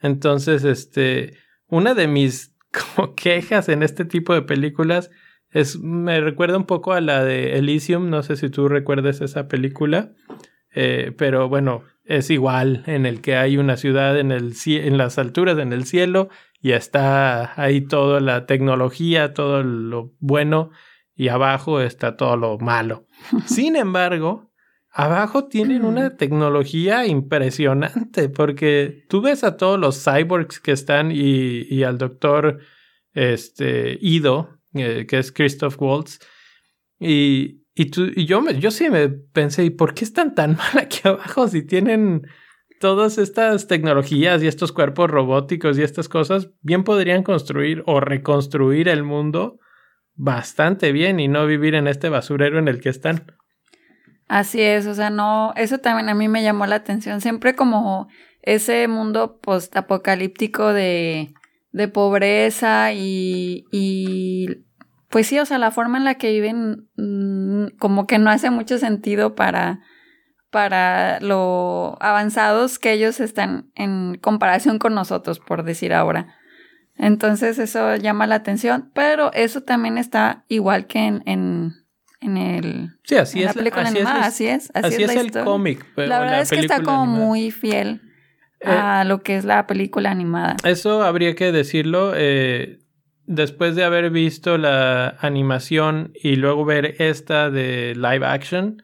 Entonces, 0.03 0.62
este, 0.62 1.38
una 1.68 1.94
de 1.94 2.07
mis 2.07 2.55
quejas 3.16 3.70
en 3.70 3.83
este 3.83 4.05
tipo 4.05 4.35
de 4.35 4.42
películas 4.42 5.11
es, 5.48 5.79
me 5.79 6.20
recuerda 6.20 6.59
un 6.59 6.66
poco 6.66 6.92
a 6.92 7.00
la 7.00 7.24
de 7.24 7.57
Elysium, 7.57 8.11
no 8.11 8.22
sé 8.22 8.37
si 8.37 8.50
tú 8.50 8.68
recuerdes 8.68 9.22
esa 9.22 9.48
película, 9.48 10.12
eh, 10.74 11.12
pero 11.16 11.48
bueno, 11.48 11.85
es 12.05 12.29
igual 12.29 12.83
en 12.87 13.07
el 13.07 13.22
que 13.22 13.37
hay 13.37 13.57
una 13.57 13.79
ciudad 13.79 14.18
en, 14.18 14.33
el, 14.33 14.53
en 14.66 14.98
las 14.98 15.16
alturas, 15.16 15.59
en 15.59 15.72
el 15.72 15.87
cielo, 15.87 16.29
y 16.61 16.72
está 16.72 17.59
ahí 17.59 17.81
toda 17.81 18.20
la 18.20 18.44
tecnología, 18.44 19.33
todo 19.33 19.62
lo 19.62 20.12
bueno, 20.18 20.72
y 21.14 21.29
abajo 21.29 21.81
está 21.81 22.18
todo 22.18 22.37
lo 22.37 22.59
malo. 22.59 23.07
Sin 23.46 23.77
embargo, 23.77 24.50
abajo 24.94 25.48
tienen 25.48 25.85
una 25.85 26.16
tecnología 26.16 27.04
impresionante 27.07 28.28
porque 28.28 29.04
tú 29.09 29.20
ves 29.20 29.42
a 29.42 29.57
todos 29.57 29.78
los 29.78 30.02
cyborgs 30.02 30.61
que 30.61 30.70
están 30.70 31.11
y, 31.12 31.83
al 31.83 31.98
doctor 31.98 32.61
este, 33.12 33.98
Ido, 34.00 34.61
eh, 34.72 35.04
que 35.09 35.18
es 35.18 35.33
Christoph 35.33 35.76
Waltz, 35.80 36.20
y, 37.00 37.64
y, 37.74 37.90
tú, 37.90 38.07
y 38.14 38.24
yo, 38.24 38.48
yo 38.52 38.70
sí 38.70 38.88
me 38.88 39.09
pensé, 39.09 39.64
¿y 39.64 39.70
por 39.70 39.94
qué 39.94 40.04
están 40.04 40.35
tan 40.37 40.57
mal 40.57 40.78
aquí 40.78 41.00
abajo 41.02 41.48
si 41.48 41.62
tienen 41.62 42.22
todas 42.80 43.18
estas 43.18 43.66
tecnologías 43.66 44.42
y 44.42 44.46
estos 44.46 44.70
cuerpos 44.70 45.11
robóticos 45.11 45.76
y 45.76 45.83
estas 45.83 46.09
cosas? 46.09 46.50
Bien 46.61 46.85
podrían 46.85 47.24
construir 47.24 47.83
o 47.87 47.98
reconstruir 47.98 48.88
el 48.88 49.02
mundo 49.02 49.59
bastante 50.14 50.92
bien 50.92 51.18
y 51.18 51.26
no 51.26 51.46
vivir 51.46 51.74
en 51.74 51.88
este 51.88 52.09
basurero 52.09 52.61
en 52.61 52.68
el 52.68 52.80
que 52.80 52.90
están. 52.90 53.26
Así 54.29 54.61
es, 54.61 54.87
o 54.87 54.95
sea, 54.95 55.11
no, 55.11 55.53
eso 55.57 55.79
también 55.79 56.09
a 56.09 56.15
mí 56.15 56.29
me 56.29 56.43
llamó 56.43 56.67
la 56.67 56.77
atención, 56.77 57.21
siempre 57.21 57.55
como 57.55 58.09
ese 58.43 58.89
mundo 58.89 59.39
post-apocalíptico 59.39 60.73
de, 60.73 61.35
de 61.73 61.89
pobreza 61.89 62.93
y, 62.93 63.67
y, 63.71 64.65
pues 65.11 65.27
sí, 65.27 65.39
o 65.39 65.47
sea, 65.47 65.59
la 65.59 65.71
forma 65.71 65.99
en 65.99 66.05
la 66.05 66.15
que 66.15 66.33
viven 66.33 66.89
mm, 66.97 67.77
como 67.79 68.07
que 68.07 68.19
no 68.19 68.31
hace 68.31 68.51
mucho 68.51 68.79
sentido 68.79 69.35
para, 69.35 69.81
para 70.51 71.21
lo 71.21 71.97
avanzados 72.01 72.79
que 72.79 72.93
ellos 72.93 73.21
están 73.21 73.71
en 73.75 74.19
comparación 74.19 74.79
con 74.79 74.95
nosotros, 74.95 75.41
por 75.41 75.65
decir 75.65 75.93
ahora. 75.93 76.37
Entonces 76.97 77.59
eso 77.59 77.97
llama 77.97 78.27
la 78.27 78.37
atención, 78.37 78.91
pero 78.95 79.33
eso 79.33 79.63
también 79.63 79.99
está 79.99 80.45
igual 80.49 80.87
que 80.87 81.01
en, 81.01 81.23
en, 81.27 81.84
el, 82.37 82.91
sí, 83.05 83.17
así 83.17 83.41
es, 83.41 83.47
la 83.47 83.55
película 83.55 83.89
animada, 83.89 84.27
así 84.27 84.47
es. 84.47 84.71
Así, 84.75 85.03
es, 85.03 85.11
el 85.11 85.31
cómic. 85.31 85.85
La 85.97 86.21
verdad 86.21 86.41
es 86.41 86.51
que 86.51 86.61
está 86.61 86.83
como 86.83 87.07
muy 87.07 87.51
fiel 87.51 88.01
eh, 88.61 88.69
a 88.69 89.05
lo 89.05 89.23
que 89.23 89.37
es 89.37 89.45
la 89.45 89.67
película 89.67 90.11
animada. 90.11 90.57
Eso 90.65 91.03
habría 91.03 91.35
que 91.35 91.53
decirlo. 91.53 92.13
Eh, 92.17 92.79
después 93.27 93.77
de 93.77 93.85
haber 93.85 94.11
visto 94.11 94.59
la 94.59 95.17
animación 95.21 96.13
y 96.15 96.37
luego 96.37 96.65
ver 96.65 96.97
esta 96.99 97.51
de 97.51 97.95
live 97.95 98.27
action, 98.27 98.83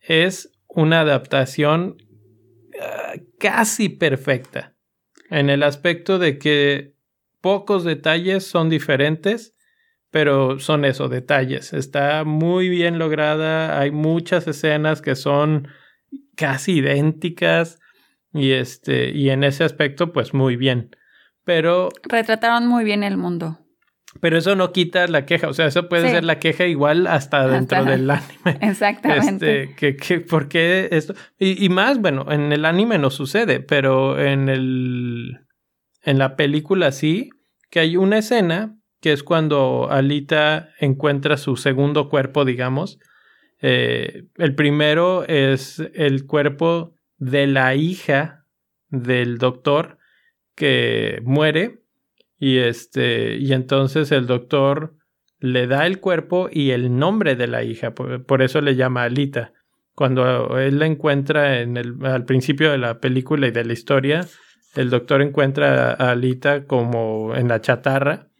es 0.00 0.52
una 0.68 1.00
adaptación 1.00 1.96
ah, 2.80 3.14
casi 3.38 3.88
perfecta. 3.88 4.74
En 5.30 5.50
el 5.50 5.62
aspecto 5.62 6.18
de 6.18 6.38
que 6.38 6.94
pocos 7.40 7.84
detalles 7.84 8.46
son 8.46 8.68
diferentes, 8.68 9.55
pero 10.16 10.58
son 10.58 10.86
esos 10.86 11.10
detalles. 11.10 11.74
Está 11.74 12.24
muy 12.24 12.70
bien 12.70 12.98
lograda, 12.98 13.78
hay 13.78 13.90
muchas 13.90 14.48
escenas 14.48 15.02
que 15.02 15.14
son 15.14 15.68
casi 16.36 16.78
idénticas 16.78 17.80
y 18.32 18.52
este 18.52 19.10
y 19.10 19.28
en 19.28 19.44
ese 19.44 19.62
aspecto 19.62 20.14
pues 20.14 20.32
muy 20.32 20.56
bien. 20.56 20.96
Pero 21.44 21.90
retrataron 22.02 22.66
muy 22.66 22.82
bien 22.82 23.02
el 23.02 23.18
mundo. 23.18 23.58
Pero 24.18 24.38
eso 24.38 24.56
no 24.56 24.72
quita 24.72 25.06
la 25.06 25.26
queja, 25.26 25.48
o 25.48 25.52
sea, 25.52 25.66
eso 25.66 25.86
puede 25.86 26.08
ser 26.08 26.24
la 26.24 26.38
queja 26.38 26.64
igual 26.64 27.06
hasta 27.08 27.46
dentro 27.46 27.84
del 27.84 28.10
anime. 28.10 28.58
Exactamente. 28.62 29.64
Este, 29.64 29.74
que, 29.74 29.96
que, 29.96 30.20
¿Por 30.20 30.48
qué 30.48 30.88
esto? 30.92 31.12
Y, 31.38 31.62
y, 31.62 31.68
más, 31.68 32.00
bueno, 32.00 32.24
en 32.32 32.54
el 32.54 32.64
anime 32.64 32.96
no 32.96 33.10
sucede, 33.10 33.60
pero 33.60 34.18
en 34.18 34.48
el... 34.48 35.40
En 36.02 36.18
la 36.18 36.36
película 36.36 36.90
sí, 36.90 37.28
que 37.68 37.80
hay 37.80 37.98
una 37.98 38.16
escena 38.16 38.78
que 39.06 39.12
es 39.12 39.22
cuando 39.22 39.88
Alita 39.88 40.70
encuentra 40.80 41.36
su 41.36 41.54
segundo 41.54 42.08
cuerpo, 42.08 42.44
digamos. 42.44 42.98
Eh, 43.62 44.24
el 44.34 44.56
primero 44.56 45.24
es 45.28 45.78
el 45.94 46.26
cuerpo 46.26 46.92
de 47.16 47.46
la 47.46 47.76
hija 47.76 48.44
del 48.88 49.38
doctor 49.38 49.98
que 50.56 51.20
muere 51.22 51.82
y 52.40 52.58
este 52.58 53.36
y 53.36 53.52
entonces 53.52 54.10
el 54.10 54.26
doctor 54.26 54.96
le 55.38 55.68
da 55.68 55.86
el 55.86 56.00
cuerpo 56.00 56.48
y 56.50 56.72
el 56.72 56.98
nombre 56.98 57.36
de 57.36 57.46
la 57.46 57.62
hija, 57.62 57.94
por, 57.94 58.42
eso 58.42 58.60
le 58.60 58.74
llama 58.74 59.04
Alita. 59.04 59.52
Cuando 59.94 60.58
él 60.58 60.80
la 60.80 60.86
encuentra 60.86 61.60
en 61.60 61.76
el, 61.76 62.04
al 62.04 62.24
principio 62.24 62.72
de 62.72 62.78
la 62.78 62.98
película 62.98 63.46
y 63.46 63.52
de 63.52 63.64
la 63.66 63.72
historia, 63.72 64.26
el 64.74 64.90
doctor 64.90 65.22
encuentra 65.22 65.92
a 65.92 66.10
Alita 66.10 66.64
como 66.64 67.36
en 67.36 67.46
la 67.46 67.60
chatarra 67.60 68.30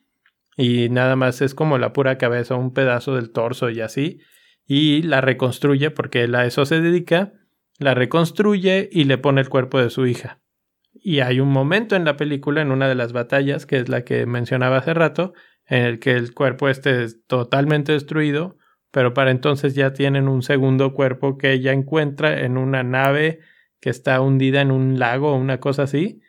y 0.56 0.88
nada 0.88 1.16
más 1.16 1.42
es 1.42 1.54
como 1.54 1.78
la 1.78 1.92
pura 1.92 2.18
cabeza, 2.18 2.54
un 2.54 2.72
pedazo 2.72 3.14
del 3.14 3.30
torso 3.30 3.70
y 3.70 3.80
así, 3.80 4.20
y 4.66 5.02
la 5.02 5.20
reconstruye 5.20 5.90
porque 5.90 6.24
él 6.24 6.34
a 6.34 6.46
eso 6.46 6.64
se 6.66 6.80
dedica 6.80 7.32
la 7.78 7.94
reconstruye 7.94 8.88
y 8.90 9.04
le 9.04 9.18
pone 9.18 9.40
el 9.40 9.48
cuerpo 9.48 9.80
de 9.80 9.90
su 9.90 10.06
hija. 10.06 10.40
Y 10.94 11.20
hay 11.20 11.40
un 11.40 11.50
momento 11.50 11.94
en 11.94 12.04
la 12.04 12.16
película, 12.16 12.62
en 12.62 12.70
una 12.70 12.88
de 12.88 12.94
las 12.94 13.12
batallas, 13.12 13.66
que 13.66 13.78
es 13.78 13.88
la 13.88 14.02
que 14.02 14.26
mencionaba 14.26 14.78
hace 14.78 14.94
rato, 14.94 15.34
en 15.66 15.84
el 15.84 15.98
que 15.98 16.12
el 16.12 16.32
cuerpo 16.32 16.68
esté 16.68 17.06
totalmente 17.26 17.92
destruido, 17.92 18.56
pero 18.90 19.12
para 19.12 19.30
entonces 19.30 19.74
ya 19.74 19.92
tienen 19.92 20.26
un 20.26 20.42
segundo 20.42 20.94
cuerpo 20.94 21.36
que 21.36 21.52
ella 21.52 21.72
encuentra 21.72 22.40
en 22.40 22.56
una 22.56 22.82
nave 22.82 23.40
que 23.80 23.90
está 23.90 24.20
hundida 24.20 24.62
en 24.62 24.70
un 24.70 24.98
lago 24.98 25.32
o 25.32 25.36
una 25.36 25.60
cosa 25.60 25.82
así, 25.82 26.22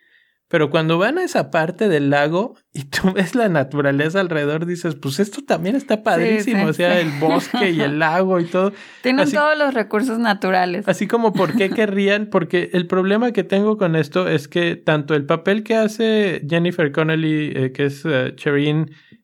pero 0.50 0.70
cuando 0.70 0.98
van 0.98 1.18
a 1.18 1.24
esa 1.24 1.52
parte 1.52 1.90
del 1.90 2.10
lago 2.10 2.56
y 2.72 2.86
tú 2.86 3.12
ves 3.14 3.36
la 3.36 3.50
naturaleza 3.50 4.20
alrededor, 4.20 4.66
dices, 4.66 4.96
pues 4.96 5.20
esto 5.20 5.44
también 5.44 5.76
está 5.76 6.04
padrísimo, 6.04 6.68
o 6.68 6.74
sea, 6.74 7.00
el 7.00 7.12
bosque 7.20 7.72
y 7.72 7.82
el 7.82 8.00
lago 8.00 8.40
y 8.40 8.46
todo. 8.46 8.72
Tienen 9.04 9.30
todos 9.30 9.58
los 9.58 9.74
recursos 9.74 10.20
naturales. 10.20 10.88
Así 10.88 11.08
como, 11.08 11.34
¿por 11.34 11.56
qué 11.56 11.70
querrían? 11.76 12.28
Porque 12.28 12.70
el 12.74 12.88
problema 12.88 13.32
que 13.32 13.44
tengo 13.44 13.78
con 13.78 13.96
esto 13.96 14.28
es 14.28 14.48
que 14.48 14.76
tanto 14.78 15.16
el 15.16 15.26
papel 15.26 15.64
que 15.64 15.76
hace 15.76 16.42
Jennifer 16.48 16.92
Connelly, 16.92 17.52
eh, 17.54 17.72
que 17.74 17.86
es 17.86 18.06
uh, 18.06 18.34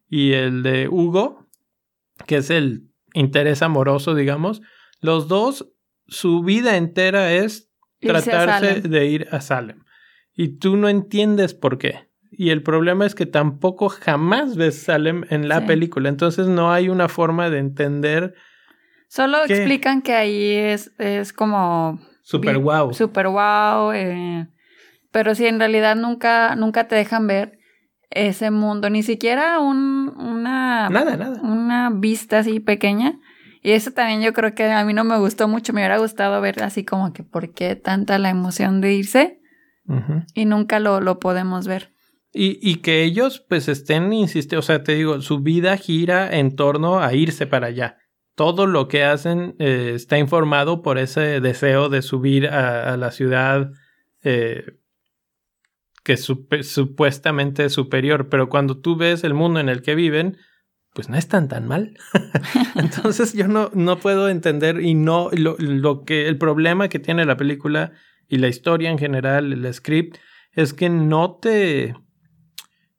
y 0.10 0.34
el 0.34 0.62
de 0.62 0.90
Hugo, 0.90 1.48
que 2.28 2.38
es 2.38 2.50
el 2.50 2.90
interés 3.14 3.62
amoroso, 3.62 4.14
digamos, 4.14 4.62
los 5.00 5.28
dos, 5.28 5.72
su 6.08 6.44
vida 6.44 6.76
entera 6.76 7.32
es 7.32 7.72
tratarse 8.00 8.82
de 8.82 9.06
ir 9.08 9.28
a 9.32 9.40
Salem 9.40 9.84
y 10.36 10.58
tú 10.58 10.78
no 10.78 10.90
entiendes 10.90 11.54
por 11.54 11.78
qué. 11.78 12.08
Y 12.36 12.50
el 12.50 12.64
problema 12.64 13.06
es 13.06 13.14
que 13.14 13.26
tampoco 13.28 13.90
jamás 13.90 14.56
ves 14.56 14.82
Salem 14.82 15.24
en 15.30 15.48
la 15.48 15.68
película, 15.68 16.10
entonces 16.10 16.48
no 16.48 16.72
hay 16.72 16.90
una 16.90 17.08
forma 17.08 17.50
de 17.52 17.60
entender. 17.60 18.34
Solo 19.08 19.44
explican 19.46 20.02
que 20.02 20.14
ahí 20.14 20.52
es, 20.52 20.92
es 20.98 21.32
como... 21.32 22.00
Super 22.24 22.58
wow. 22.58 22.94
Super 22.94 23.28
wow. 23.28 23.92
Eh, 23.92 24.48
pero 25.12 25.36
sí, 25.36 25.46
en 25.46 25.60
realidad 25.60 25.96
nunca, 25.96 26.56
nunca 26.56 26.88
te 26.88 26.96
dejan 26.96 27.28
ver 27.28 27.60
ese 28.10 28.50
mundo, 28.50 28.90
ni 28.90 29.04
siquiera 29.04 29.60
un, 29.60 30.12
una... 30.18 30.90
Nada, 30.90 31.16
nada. 31.18 31.40
Una 31.42 31.92
vista 31.92 32.40
así 32.40 32.60
pequeña. 32.60 33.20
Y 33.62 33.72
eso 33.72 33.92
también 33.92 34.22
yo 34.22 34.34
creo 34.34 34.56
que 34.56 34.72
a 34.72 34.84
mí 34.84 34.94
no 34.94 35.04
me 35.04 35.20
gustó 35.20 35.48
mucho, 35.48 35.72
me 35.72 35.82
hubiera 35.82 36.00
gustado 36.00 36.42
ver 36.42 36.64
así 36.64 36.84
como 36.84 37.14
que 37.14 37.24
por 37.24 37.54
qué 37.54 37.76
tanta 37.76 38.18
la 38.18 38.30
emoción 38.30 38.82
de 38.82 38.94
irse 38.94 39.43
y 40.34 40.46
nunca 40.46 40.80
lo, 40.80 41.02
lo 41.02 41.20
podemos 41.20 41.68
ver. 41.68 41.94
Y, 42.32 42.58
y, 42.62 42.78
que 42.78 43.04
ellos 43.04 43.46
pues 43.48 43.68
estén 43.68 44.12
insistiendo, 44.12 44.60
o 44.60 44.64
sea, 44.64 44.84
te 44.84 44.96
digo, 44.96 45.22
su 45.22 45.42
vida 45.42 45.78
gira 45.78 46.36
en 46.36 46.56
torno 46.56 47.00
a 47.00 47.14
irse 47.14 47.46
para 47.46 47.68
allá. 47.68 47.98
Todo 48.36 48.66
lo 48.66 48.88
que 48.88 49.04
hacen 49.04 49.56
eh, 49.60 49.92
está 49.94 50.18
informado 50.18 50.82
por 50.82 50.98
ese 50.98 51.40
deseo 51.42 51.90
de 51.90 52.02
subir 52.02 52.48
a, 52.48 52.98
la 52.98 53.12
ciudad 53.12 53.72
eh, 54.24 54.64
que 56.04 56.14
es 56.14 56.26
supuestamente 56.26 57.70
superior, 57.70 58.30
pero 58.30 58.50
cuando 58.50 58.80
tú 58.80 58.98
ves 58.98 59.24
el 59.24 59.36
mundo 59.36 59.60
en 59.60 59.70
el 59.70 59.84
que 59.84 59.94
viven, 59.94 60.38
pues 60.94 61.10
no 61.10 61.18
están 61.18 61.48
tan 61.48 61.68
mal. 61.68 61.98
Entonces 62.76 63.34
yo 63.34 63.48
no, 63.48 63.70
no 63.74 64.00
puedo 64.00 64.28
entender 64.30 64.82
y 64.82 64.96
no 64.96 65.30
lo, 65.32 65.56
lo 65.60 66.04
que 66.04 66.28
el 66.28 66.38
problema 66.38 66.90
que 66.90 67.00
tiene 67.00 67.26
la 67.26 67.38
película 67.38 67.94
y 68.34 68.38
la 68.38 68.48
historia 68.48 68.90
en 68.90 68.98
general, 68.98 69.54
el 69.54 69.72
script, 69.72 70.18
es 70.54 70.74
que 70.74 70.90
no 70.90 71.36
te 71.36 71.96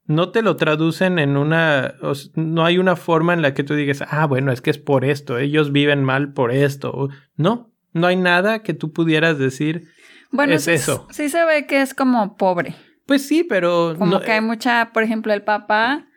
no 0.05 0.29
te 0.29 0.41
lo 0.41 0.55
traducen 0.55 1.19
en 1.19 1.35
una 1.35 1.95
no 2.35 2.63
hay 2.63 2.77
una 2.77 2.95
forma 2.95 3.33
en 3.33 3.41
la 3.41 3.53
que 3.53 3.65
tú 3.65 3.75
digas, 3.75 4.01
"Ah, 4.07 4.27
bueno, 4.27 4.53
es 4.53 4.61
que 4.61 4.69
es 4.69 4.77
por 4.77 5.03
esto, 5.03 5.37
ellos 5.37 5.73
viven 5.73 6.05
mal 6.05 6.31
por 6.31 6.53
esto." 6.53 7.09
No, 7.35 7.73
no 7.91 8.07
hay 8.07 8.15
nada 8.15 8.63
que 8.63 8.73
tú 8.73 8.93
pudieras 8.93 9.37
decir 9.37 9.89
bueno, 10.31 10.53
es 10.53 10.69
eso. 10.69 11.05
Sí 11.11 11.27
se 11.27 11.43
ve 11.43 11.65
que 11.65 11.81
es 11.81 11.93
como 11.93 12.37
pobre. 12.37 12.73
Pues 13.05 13.27
sí, 13.27 13.43
pero 13.43 13.95
como 13.97 14.21
que 14.21 14.31
hay 14.31 14.41
mucha, 14.41 14.91
por 14.93 15.03
ejemplo, 15.03 15.33
el 15.33 15.41
papá 15.41 16.07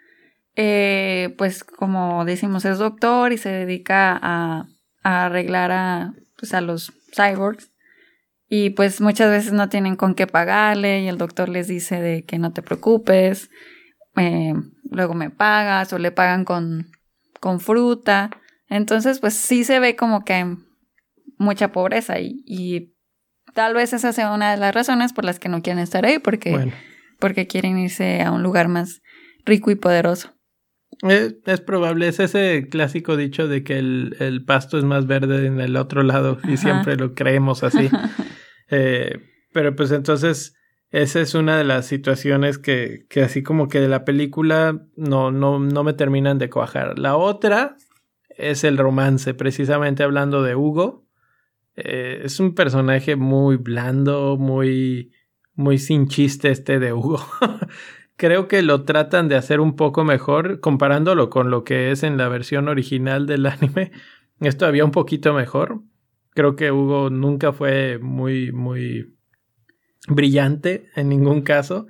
eh, 0.54 1.35
pues 1.37 1.64
como 1.64 2.24
decimos 2.24 2.64
es 2.64 2.78
doctor 2.78 3.33
y 3.33 3.38
se 3.38 3.48
dedica 3.48 4.16
a, 4.22 4.68
a 5.02 5.24
arreglar 5.24 5.72
a 5.72 6.12
pues 6.37 6.54
a 6.54 6.61
los 6.61 6.92
cyborgs 7.12 7.72
y 8.48 8.70
pues 8.70 9.00
muchas 9.00 9.30
veces 9.30 9.52
no 9.52 9.68
tienen 9.68 9.96
con 9.96 10.14
qué 10.14 10.26
pagarle 10.26 11.02
y 11.02 11.08
el 11.08 11.18
doctor 11.18 11.50
les 11.50 11.68
dice 11.68 12.00
de 12.00 12.24
que 12.24 12.38
no 12.38 12.52
te 12.52 12.62
preocupes, 12.62 13.50
eh, 14.16 14.54
luego 14.90 15.14
me 15.14 15.30
pagas 15.30 15.92
o 15.92 15.98
le 15.98 16.12
pagan 16.12 16.44
con, 16.44 16.90
con 17.40 17.61
fruta. 17.61 18.30
Entonces 18.70 19.20
pues 19.20 19.34
sí 19.34 19.64
se 19.64 19.80
ve 19.80 19.96
como 19.96 20.24
que 20.24 20.32
hay 20.32 20.44
mucha 21.37 21.72
pobreza 21.72 22.20
y, 22.20 22.42
y 22.46 22.94
tal 23.54 23.74
vez 23.74 23.92
esa 23.92 24.12
sea 24.14 24.32
una 24.32 24.50
de 24.52 24.56
las 24.56 24.74
razones 24.74 25.12
por 25.12 25.24
las 25.24 25.38
que 25.38 25.50
no 25.50 25.61
quieren 25.61 25.82
estar 25.82 26.06
ahí 26.06 26.18
porque, 26.18 26.72
porque 27.18 27.46
quieren 27.46 27.78
irse 27.78 28.22
a 28.22 28.32
un 28.32 28.42
lugar 28.42 28.68
más 28.68 29.02
rico 29.44 29.70
y 29.70 29.74
poderoso. 29.74 30.32
Es, 31.02 31.37
es, 31.44 31.61
probable, 31.61 32.08
es 32.08 32.18
ese 32.18 32.66
clásico 32.68 33.16
dicho 33.16 33.46
de 33.46 33.62
que 33.62 33.78
el, 33.78 34.16
el, 34.20 34.44
pasto 34.44 34.78
es 34.78 34.84
más 34.84 35.06
verde 35.06 35.46
en 35.46 35.61
el 35.61 35.76
otro 35.76 36.02
lado 36.02 36.38
y 36.48 36.56
siempre 36.56 36.96
lo 36.96 37.14
creemos 37.14 37.62
así. 37.62 37.90
Eh, 38.70 39.18
pero 39.52 39.74
pues 39.74 39.90
entonces 39.90 40.54
esa 40.90 41.20
es 41.20 41.35
una 41.35 41.59
de 41.59 41.64
las 41.64 41.87
situaciones 41.87 42.59
que, 42.59 43.07
que 43.11 43.22
así 43.22 43.42
como 43.42 43.68
que 43.68 43.81
de 43.81 43.88
la 43.88 44.04
película 44.04 44.87
no, 44.96 45.31
no, 45.31 45.59
no 45.59 45.85
me 45.85 45.92
terminan 45.92 46.38
de 46.38 46.48
cuajar. 46.48 46.98
La 46.98 47.16
otra 47.16 47.76
es 48.31 48.64
el 48.64 48.78
romance, 48.78 49.35
precisamente 49.35 50.02
hablando 50.02 50.42
de 50.42 50.54
Hugo. 50.54 51.04
Eh, 51.76 52.22
es 52.24 52.40
un 52.40 52.54
personaje 52.54 53.16
muy 53.16 53.57
blando, 53.57 54.37
muy, 54.38 55.12
muy 55.54 55.78
sin 55.78 56.09
chiste 56.09 56.50
este 56.50 56.78
de 56.78 56.92
Hugo. 56.92 57.20
Creo 58.16 58.48
que 58.48 58.62
lo 58.62 58.85
tratan 58.85 59.28
de 59.28 59.37
hacer 59.37 59.61
un 59.61 59.76
poco 59.76 60.04
mejor 60.04 60.61
comparándolo 60.61 61.31
con 61.31 61.50
lo 61.50 61.64
que 61.64 61.90
es 61.90 62.02
en 62.02 62.16
la 62.16 62.28
versión 62.28 62.68
original 62.68 63.26
del 63.26 63.46
anime. 63.46 63.92
Esto 64.40 64.66
había 64.66 64.85
un 64.85 64.90
poquito 64.90 65.35
mejor. 65.35 65.83
Creo 66.38 66.55
que 66.55 66.70
Hugo 66.70 67.11
nunca 67.11 67.53
fue 67.53 67.98
muy, 67.98 68.53
muy 68.53 69.12
brillante 70.07 70.88
en 70.94 71.09
ningún 71.09 71.42
caso. 71.42 71.88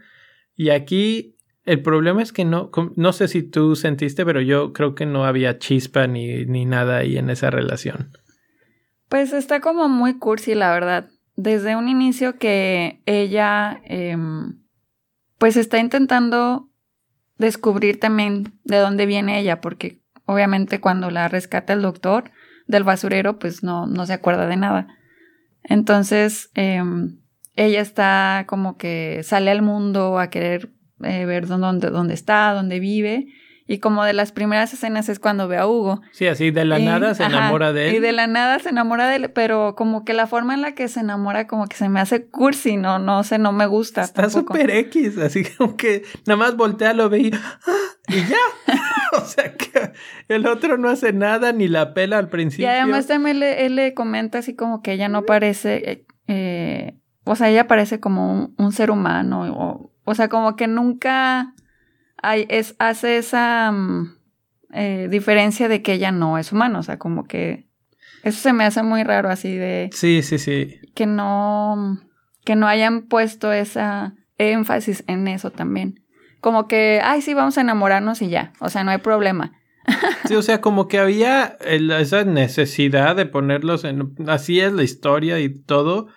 Y 0.57 0.71
aquí 0.71 1.37
el 1.67 1.83
problema 1.83 2.23
es 2.23 2.33
que 2.33 2.47
no, 2.47 2.71
no 2.97 3.13
sé 3.13 3.29
si 3.29 3.43
tú 3.43 3.77
sentiste, 3.77 4.25
pero 4.25 4.41
yo 4.41 4.73
creo 4.73 4.95
que 4.95 5.05
no 5.05 5.27
había 5.27 5.59
chispa 5.59 6.07
ni, 6.07 6.47
ni 6.47 6.65
nada 6.65 6.97
ahí 6.97 7.19
en 7.19 7.29
esa 7.29 7.51
relación. 7.51 8.11
Pues 9.11 9.35
está 9.35 9.61
como 9.61 9.87
muy 9.91 10.19
cursi, 10.19 10.55
la 10.55 10.73
verdad. 10.73 11.11
Desde 11.37 11.77
un 11.77 11.91
inicio 11.91 12.39
que 12.39 13.03
ella, 13.05 13.83
em, 13.85 14.63
pues 15.37 15.59
está 15.59 15.79
intentando 15.79 16.71
descubrir 17.37 18.01
también 18.01 18.59
de 18.65 18.79
dónde 18.79 19.05
viene 19.05 19.41
ella, 19.41 19.61
porque 19.61 20.01
obviamente 20.25 20.81
cuando 20.81 21.11
la 21.11 21.29
rescata 21.29 21.75
el 21.75 21.83
doctor, 21.83 22.31
del 22.69 22.85
basurero, 22.85 23.39
pues 23.41 23.65
no, 23.65 23.87
no 23.87 24.07
se 24.07 24.13
acuerda 24.13 24.47
de 24.47 24.57
nada. 24.57 24.87
Entonces, 25.65 26.51
em, 26.55 27.19
ella 27.57 27.81
está 27.81 28.45
como 28.47 28.77
que 28.77 29.23
sale 29.25 29.51
al 29.51 29.63
mundo 29.63 30.19
a 30.19 30.31
querer 30.31 30.71
eh, 31.03 31.25
ver 31.25 31.49
dónde, 31.49 31.91
dónde 31.91 32.15
está, 32.15 32.53
dónde 32.53 32.79
vive. 32.79 33.27
Y 33.71 33.81
como 33.81 34.03
de 34.03 34.15
las 34.15 34.33
primeras 34.33 34.73
escenas 34.73 35.11
es 35.11 35.19
cuando 35.19 35.47
ve 35.47 35.59
a 35.59 35.67
Hugo. 35.67 36.01
Sí, 36.13 36.27
así 36.27 36.51
de 36.51 36.65
la 36.65 36.79
nada 36.79 37.15
se 37.15 37.25
enamora 37.25 37.75
de 37.75 37.91
él. 37.91 37.97
Y 37.97 37.99
de 37.99 38.13
la 38.13 38.27
nada 38.27 38.59
se 38.61 38.71
enamora 38.71 39.07
de 39.07 39.17
él, 39.17 39.31
pero 39.31 39.75
como 39.77 40.07
que 40.07 40.15
la 40.15 40.27
forma 40.27 40.55
en 40.55 40.63
la 40.63 40.75
que 40.75 40.89
se 40.89 41.01
enamora 41.01 41.47
como 41.47 41.67
que 41.67 41.77
se 41.77 41.91
me 41.91 42.01
hace 42.01 42.25
cursi, 42.25 42.79
no, 42.79 42.99
no 42.99 43.23
sé, 43.25 43.37
no 43.37 43.53
me 43.53 43.67
gusta. 43.67 44.05
Está 44.05 44.31
súper 44.31 44.71
X, 44.71 45.19
así 45.19 45.45
como 45.59 45.77
que 45.77 46.03
nada 46.27 46.39
más 46.39 46.57
voltea, 46.57 46.95
lo 46.95 47.11
ve 47.11 47.19
y, 47.19 47.31
¡ah! 47.35 47.59
y 48.09 48.15
ya. 48.23 48.75
o 49.19 49.25
sea 49.27 49.55
que 49.55 49.93
el 50.29 50.47
otro 50.47 50.79
no 50.79 50.89
hace 50.89 51.13
nada 51.13 51.53
ni 51.53 51.69
la 51.69 51.93
pela 51.93 52.17
al 52.17 52.31
principio. 52.31 52.65
Y 52.65 52.71
además 52.71 53.07
también 53.07 53.43
él 53.43 53.77
le 53.77 53.93
comenta 53.93 54.39
así 54.39 54.57
como 54.57 54.81
que 54.81 54.95
ella 54.95 55.11
no 55.11 55.27
parece, 55.27 56.07
eh, 56.27 56.95
o 57.25 57.37
sea, 57.37 57.51
ella 57.51 57.67
parece 57.67 58.01
como 58.01 58.55
un, 58.57 58.73
ser 58.73 58.91
humano, 58.91 59.43
o, 59.43 59.93
o 60.05 60.15
sea, 60.15 60.29
como 60.29 60.57
que 60.57 60.69
nunca 60.69 61.53
es, 62.23 62.75
hace 62.79 63.19
esa 63.19 63.71
mm, 63.73 64.17
eh, 64.73 65.09
diferencia 65.11 65.69
de 65.69 65.83
que 65.83 65.95
ella 65.95 66.13
no 66.13 66.39
es 66.39 66.53
humana, 66.53 66.79
o 66.79 66.83
sea, 66.83 66.99
como 66.99 67.25
que 67.27 67.69
eso 68.23 68.41
se 68.41 68.53
me 68.53 68.65
hace 68.65 68.83
muy 68.83 69.05
raro 69.05 69.31
así 69.31 69.57
de... 69.57 69.91
Sí, 69.93 70.23
sí, 70.23 70.39
sí. 70.39 70.81
Que 70.95 71.07
no, 71.07 72.01
que 72.45 72.57
no 72.57 72.67
hayan 72.67 73.03
puesto 73.03 73.53
esa 73.53 74.15
énfasis 74.39 75.05
en 75.07 75.29
eso 75.29 75.51
también. 75.51 76.05
Como 76.41 76.69
que, 76.69 77.01
ay, 77.03 77.23
sí, 77.23 77.35
vamos 77.35 77.59
a 77.59 77.63
enamorarnos 77.63 78.23
y 78.23 78.29
ya, 78.29 78.53
o 78.61 78.69
sea, 78.69 78.85
no 78.85 78.91
hay 78.91 78.99
problema. 78.99 79.53
Sí, 80.27 80.35
o 80.35 80.43
sea, 80.43 80.61
como 80.61 80.89
que 80.89 80.99
había 80.99 81.57
esa 81.61 82.25
necesidad 82.25 83.17
de 83.17 83.25
ponerlos 83.25 83.85
en... 83.85 84.15
Así 84.27 84.61
es 84.61 84.75
la 84.75 84.83
historia 84.83 85.41
y 85.41 85.49
todo, 85.49 86.09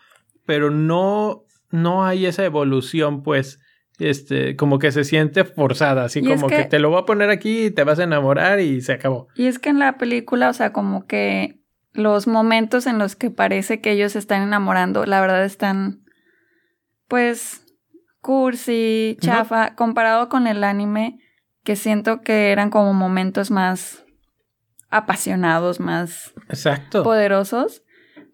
pero 0.45 0.69
no, 0.69 1.45
no 1.69 2.03
hay 2.03 2.25
esa 2.25 2.43
evolución, 2.43 3.23
pues 3.23 3.60
este, 4.07 4.55
como 4.55 4.79
que 4.79 4.91
se 4.91 5.03
siente 5.03 5.43
forzada, 5.43 6.05
así 6.05 6.21
como 6.23 6.47
que, 6.47 6.65
te 6.65 6.79
lo 6.79 6.89
voy 6.89 7.01
a 7.01 7.05
poner 7.05 7.29
aquí 7.29 7.65
y 7.65 7.71
te 7.71 7.83
vas 7.83 7.99
a 7.99 8.03
enamorar 8.03 8.59
y 8.59 8.81
se 8.81 8.93
acabó. 8.93 9.27
Y 9.35 9.47
es 9.47 9.59
que 9.59 9.69
en 9.69 9.79
la 9.79 9.97
película, 9.97 10.49
o 10.49 10.53
sea, 10.53 10.73
como 10.73 11.05
que 11.05 11.61
los 11.93 12.27
momentos 12.27 12.87
en 12.87 12.97
los 12.97 13.15
que 13.15 13.29
parece 13.29 13.81
que 13.81 13.91
ellos 13.91 14.13
se 14.13 14.19
están 14.19 14.43
enamorando, 14.43 15.05
la 15.05 15.21
verdad 15.21 15.43
están, 15.43 16.03
pues, 17.07 17.65
cursi, 18.21 19.17
chafa, 19.19 19.75
comparado 19.75 20.29
con 20.29 20.47
el 20.47 20.63
anime, 20.63 21.19
que 21.63 21.75
siento 21.75 22.21
que 22.21 22.51
eran 22.51 22.69
como 22.69 22.93
momentos 22.93 23.51
más 23.51 24.05
apasionados, 24.89 25.79
más 25.79 26.33
Exacto. 26.49 27.03
poderosos. 27.03 27.83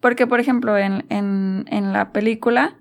Porque, 0.00 0.26
por 0.26 0.38
ejemplo, 0.40 0.78
en, 0.78 1.04
en, 1.08 1.64
en 1.68 1.92
la 1.92 2.12
película, 2.12 2.78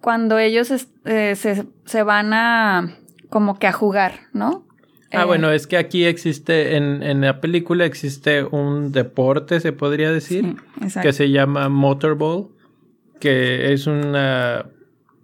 cuando 0.00 0.38
ellos 0.38 0.70
eh, 1.04 1.34
se, 1.36 1.66
se, 1.84 2.02
van 2.02 2.32
a 2.32 2.96
como 3.28 3.58
que 3.58 3.66
a 3.66 3.72
jugar, 3.72 4.20
¿no? 4.32 4.66
Ah, 5.12 5.24
bueno, 5.24 5.50
es 5.50 5.66
que 5.66 5.78
aquí 5.78 6.04
existe, 6.04 6.76
en, 6.76 7.02
en, 7.02 7.22
la 7.22 7.40
película 7.40 7.86
existe 7.86 8.44
un 8.44 8.92
deporte, 8.92 9.58
se 9.60 9.72
podría 9.72 10.12
decir, 10.12 10.56
que 11.00 11.12
se 11.14 11.30
llama 11.30 11.70
motorball, 11.70 12.48
que 13.18 13.72
es 13.72 13.86
una, 13.86 14.66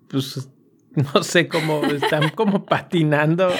pues, 0.09 0.49
no 1.15 1.23
sé 1.23 1.49
cómo, 1.49 1.85
están 1.85 2.31
como 2.31 2.65
patinando 2.67 3.51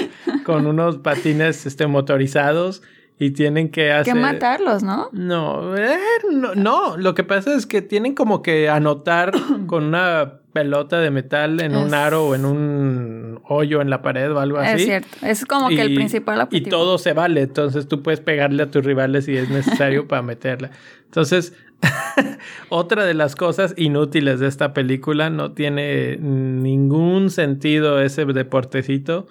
con 0.45 0.67
unos 0.67 0.99
patines 0.99 1.67
este, 1.67 1.87
motorizados 1.87 2.83
y 3.19 3.33
tienen 3.33 3.71
que 3.71 3.93
hacer... 3.93 4.15
Que 4.15 4.21
matarlos, 4.21 4.83
¿no? 4.83 5.11
No, 5.13 5.77
eh, 5.77 5.99
no, 6.33 6.55
no, 6.55 6.97
lo 6.97 7.15
que 7.15 7.23
pasa 7.23 7.55
es 7.55 7.67
que 7.67 7.83
tienen 7.83 8.15
como 8.15 8.43
que 8.43 8.71
anotar 8.71 9.33
con 9.67 9.85
una 9.85 10.41
pelota 10.55 11.01
de 11.01 11.11
metal 11.11 11.61
en 11.61 11.75
un 11.77 11.93
aro 11.93 12.29
o 12.29 12.35
en 12.35 12.45
un 12.47 13.41
hoyo 13.43 13.83
en 13.83 13.91
la 13.91 14.01
pared 14.03 14.33
o 14.33 14.39
algo 14.39 14.59
así. 14.59 14.83
Es 14.83 14.85
cierto, 14.85 15.27
es 15.27 15.45
como 15.45 15.69
que 15.69 15.83
el 15.83 15.95
principal 15.95 16.41
objetivo. 16.41 16.69
Y 16.69 16.71
todo 16.71 16.97
se 16.97 17.13
vale, 17.13 17.43
entonces 17.43 17.89
tú 17.89 18.03
puedes 18.03 18.21
pegarle 18.21 18.63
a 18.63 18.71
tus 18.71 18.85
rivales 18.85 19.25
si 19.25 19.37
es 19.37 19.51
necesario 19.51 20.07
para 20.09 20.23
meterla. 20.23 20.71
Entonces, 21.07 21.55
otra 22.69 23.05
de 23.05 23.15
las 23.15 23.35
cosas 23.35 23.75
inútiles 23.77 24.39
de 24.39 24.47
esta 24.47 24.73
película, 24.73 25.29
no 25.29 25.53
tiene 25.53 26.17
ningún 26.19 27.31
sentido 27.31 28.01
ese 28.01 28.25
deportecito, 28.25 29.27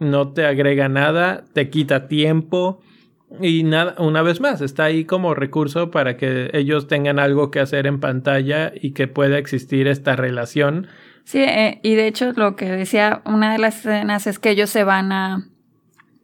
no 0.00 0.32
te 0.32 0.44
agrega 0.44 0.88
nada, 0.88 1.44
te 1.52 1.70
quita 1.70 2.08
tiempo 2.08 2.82
y 3.40 3.64
nada, 3.64 3.94
una 3.98 4.22
vez 4.22 4.40
más, 4.40 4.60
está 4.60 4.84
ahí 4.84 5.04
como 5.04 5.34
recurso 5.34 5.90
para 5.90 6.16
que 6.16 6.50
ellos 6.52 6.86
tengan 6.86 7.18
algo 7.18 7.50
que 7.50 7.60
hacer 7.60 7.86
en 7.86 8.00
pantalla 8.00 8.72
y 8.74 8.92
que 8.92 9.08
pueda 9.08 9.38
existir 9.38 9.88
esta 9.88 10.14
relación. 10.14 10.86
Sí, 11.24 11.38
eh, 11.38 11.80
y 11.82 11.94
de 11.94 12.06
hecho 12.06 12.32
lo 12.32 12.54
que 12.54 12.66
decía 12.66 13.22
una 13.24 13.52
de 13.52 13.58
las 13.58 13.78
escenas 13.78 14.26
es 14.26 14.38
que 14.38 14.50
ellos 14.50 14.70
se 14.70 14.84
van 14.84 15.10
a, 15.10 15.48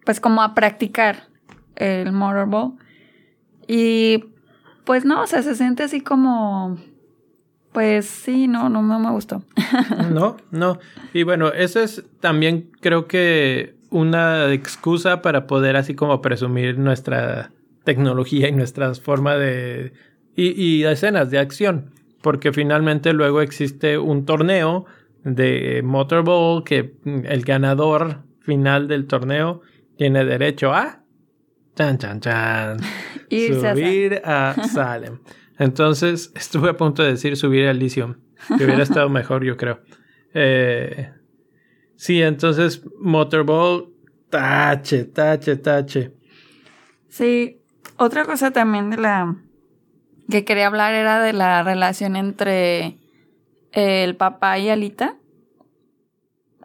pues 0.05 0.21
como 0.21 0.43
a 0.43 0.55
practicar 0.55 1.29
el 1.77 2.13
motorball. 2.13 2.75
Y 3.67 4.25
pues 4.85 5.05
no, 5.05 5.23
o 5.23 5.27
sea, 5.27 5.43
se 5.43 5.55
siente 5.55 5.83
así 5.83 6.01
como, 6.01 6.79
pues 7.73 8.07
sí, 8.07 8.47
no, 8.47 8.69
no, 8.69 8.83
no 8.83 8.99
me 8.99 9.11
gustó. 9.11 9.43
no, 10.13 10.37
no. 10.51 10.79
Y 11.15 11.23
bueno, 11.23 11.49
eso 11.49 11.81
es 11.81 12.05
también 12.21 12.71
creo 12.81 13.07
que 13.07 13.80
una 13.91 14.53
excusa 14.53 15.23
para 15.23 15.47
poder 15.47 15.77
así 15.77 15.95
como 15.95 16.21
presumir 16.23 16.79
nuestra 16.79 17.53
tecnología 17.85 18.49
y 18.49 18.53
nuestras 18.53 19.01
formas 19.01 19.39
de... 19.39 19.93
Y, 20.37 20.61
y 20.61 20.85
escenas 20.85 21.31
de 21.31 21.39
acción, 21.39 21.91
porque 22.23 22.53
finalmente 22.53 23.13
luego 23.13 23.43
existe 23.43 23.99
un 23.99 24.25
torneo 24.25 24.87
de 25.25 25.83
Motorball 25.85 26.65
que 26.65 26.95
el 27.05 27.43
ganador 27.43 28.23
final 28.41 28.89
del 28.89 29.07
torneo 29.07 29.61
tiene 29.97 30.25
derecho 30.25 30.73
a... 30.73 31.03
Chan, 31.77 31.99
chan, 31.99 32.21
chan. 32.21 32.79
subir 33.31 34.21
a 34.25 34.55
Salem. 34.73 35.19
Entonces 35.59 36.33
estuve 36.35 36.71
a 36.71 36.77
punto 36.77 37.03
de 37.03 37.11
decir 37.11 37.37
subir 37.37 37.67
a 37.67 37.71
Elysium, 37.71 38.17
que 38.57 38.65
hubiera 38.65 38.83
estado 38.83 39.09
mejor 39.09 39.45
yo 39.45 39.57
creo. 39.57 39.81
Eh, 40.33 41.11
Sí, 42.01 42.23
entonces 42.23 42.81
Motorball, 42.99 43.93
tache, 44.31 45.05
tache, 45.05 45.57
tache. 45.57 46.15
Sí, 47.11 47.61
otra 47.99 48.25
cosa 48.25 48.53
también 48.53 48.89
de 48.89 48.97
la 48.97 49.37
que 50.31 50.47
quería 50.47 50.69
hablar 50.69 50.95
era 50.95 51.23
de 51.23 51.35
la 51.35 51.63
relación 51.63 52.17
entre 52.17 52.97
el 53.73 54.17
papá 54.17 54.59
y 54.59 54.71
Alita. 54.71 55.19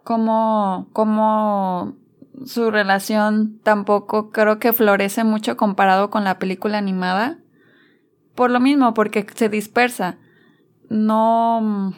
Como, 0.04 0.88
como 0.94 1.98
su 2.46 2.70
relación 2.70 3.58
tampoco 3.62 4.30
creo 4.30 4.58
que 4.58 4.72
florece 4.72 5.22
mucho 5.22 5.58
comparado 5.58 6.08
con 6.08 6.24
la 6.24 6.38
película 6.38 6.78
animada. 6.78 7.36
Por 8.34 8.50
lo 8.50 8.58
mismo, 8.58 8.94
porque 8.94 9.26
se 9.34 9.50
dispersa. 9.50 10.16
No 10.88 11.92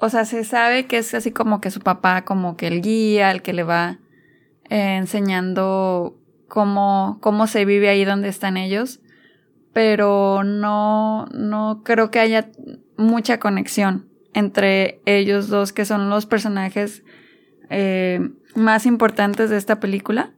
o 0.00 0.08
sea, 0.08 0.24
se 0.24 0.44
sabe 0.44 0.86
que 0.86 0.98
es 0.98 1.14
así 1.14 1.32
como 1.32 1.60
que 1.60 1.70
su 1.70 1.80
papá, 1.80 2.24
como 2.24 2.56
que 2.56 2.66
el 2.66 2.82
guía, 2.82 3.30
el 3.30 3.42
que 3.42 3.52
le 3.52 3.62
va 3.62 3.98
eh, 4.68 4.96
enseñando 4.96 6.18
cómo, 6.48 7.18
cómo 7.20 7.46
se 7.46 7.64
vive 7.64 7.88
ahí 7.88 8.04
donde 8.04 8.28
están 8.28 8.56
ellos, 8.56 9.00
pero 9.72 10.42
no, 10.44 11.26
no 11.32 11.82
creo 11.84 12.10
que 12.10 12.18
haya 12.18 12.50
mucha 12.96 13.38
conexión 13.38 14.08
entre 14.32 15.00
ellos 15.06 15.48
dos, 15.48 15.72
que 15.72 15.84
son 15.84 16.10
los 16.10 16.26
personajes 16.26 17.02
eh, 17.70 18.20
más 18.54 18.86
importantes 18.86 19.50
de 19.50 19.56
esta 19.56 19.80
película. 19.80 20.34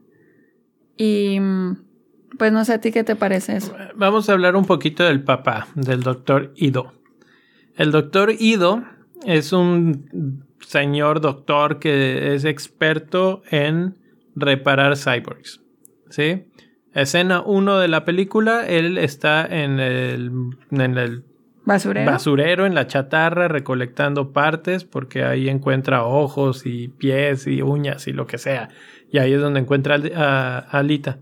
Y 0.95 1.39
pues 2.37 2.51
no 2.51 2.63
sé 2.65 2.73
a 2.73 2.81
ti 2.81 2.91
qué 2.91 3.03
te 3.03 3.15
parece 3.15 3.57
eso. 3.57 3.75
Vamos 3.95 4.29
a 4.29 4.33
hablar 4.33 4.55
un 4.55 4.65
poquito 4.65 5.03
del 5.03 5.23
papá, 5.23 5.67
del 5.75 6.01
doctor 6.01 6.53
Ido. 6.55 6.93
El 7.75 7.91
doctor 7.91 8.33
Ido 8.37 8.83
es 9.25 9.53
un 9.53 10.45
señor 10.61 11.21
doctor 11.21 11.79
que 11.79 12.35
es 12.35 12.45
experto 12.45 13.41
en 13.49 13.95
reparar 14.35 14.97
cyborgs. 14.97 15.61
¿Sí? 16.09 16.45
Escena 16.93 17.41
1 17.41 17.79
de 17.79 17.87
la 17.87 18.03
película, 18.03 18.67
él 18.67 18.97
está 18.97 19.45
en 19.45 19.79
el, 19.79 20.31
en 20.71 20.97
el 20.97 21.23
¿Basurero? 21.63 22.09
basurero, 22.11 22.65
en 22.65 22.73
la 22.73 22.87
chatarra, 22.87 23.47
recolectando 23.47 24.33
partes, 24.33 24.85
porque 24.85 25.23
ahí 25.23 25.49
encuentra 25.49 26.03
ojos 26.03 26.65
y 26.65 26.87
pies 26.87 27.45
y 27.45 27.61
uñas 27.61 28.07
y 28.07 28.11
lo 28.13 28.25
que 28.25 28.39
sea. 28.39 28.69
Y 29.11 29.19
ahí 29.19 29.33
es 29.33 29.41
donde 29.41 29.59
encuentra 29.59 29.99
a 30.15 30.57
Alita. 30.57 31.19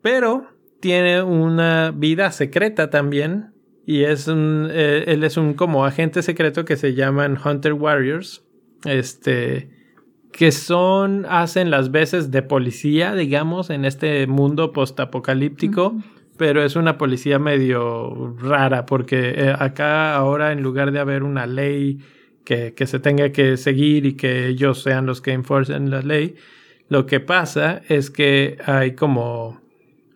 Pero 0.00 0.48
tiene 0.80 1.22
una 1.22 1.92
vida 1.94 2.30
secreta 2.32 2.88
también, 2.88 3.52
y 3.88 4.04
es 4.04 4.28
un, 4.28 4.68
eh, 4.70 5.04
él 5.06 5.24
es 5.24 5.38
un 5.38 5.54
como 5.54 5.86
agente 5.86 6.20
secreto 6.20 6.66
que 6.66 6.76
se 6.76 6.92
llaman 6.92 7.38
Hunter 7.42 7.72
Warriors. 7.72 8.44
Este, 8.84 9.70
que 10.30 10.52
son, 10.52 11.24
hacen 11.26 11.70
las 11.70 11.90
veces 11.90 12.30
de 12.30 12.42
policía, 12.42 13.14
digamos, 13.14 13.70
en 13.70 13.86
este 13.86 14.26
mundo 14.26 14.72
postapocalíptico. 14.74 15.96
Pero 16.36 16.62
es 16.62 16.76
una 16.76 16.98
policía 16.98 17.38
medio 17.38 18.36
rara 18.38 18.84
porque 18.84 19.30
eh, 19.30 19.54
acá 19.58 20.14
ahora 20.14 20.52
en 20.52 20.62
lugar 20.62 20.92
de 20.92 20.98
haber 20.98 21.22
una 21.22 21.46
ley 21.46 21.98
que, 22.44 22.74
que 22.74 22.86
se 22.86 23.00
tenga 23.00 23.32
que 23.32 23.56
seguir 23.56 24.04
y 24.04 24.18
que 24.18 24.48
ellos 24.48 24.82
sean 24.82 25.06
los 25.06 25.22
que 25.22 25.32
enforcen 25.32 25.88
la 25.88 26.02
ley, 26.02 26.34
lo 26.90 27.06
que 27.06 27.20
pasa 27.20 27.80
es 27.88 28.10
que 28.10 28.58
hay 28.66 28.94
como 28.94 29.62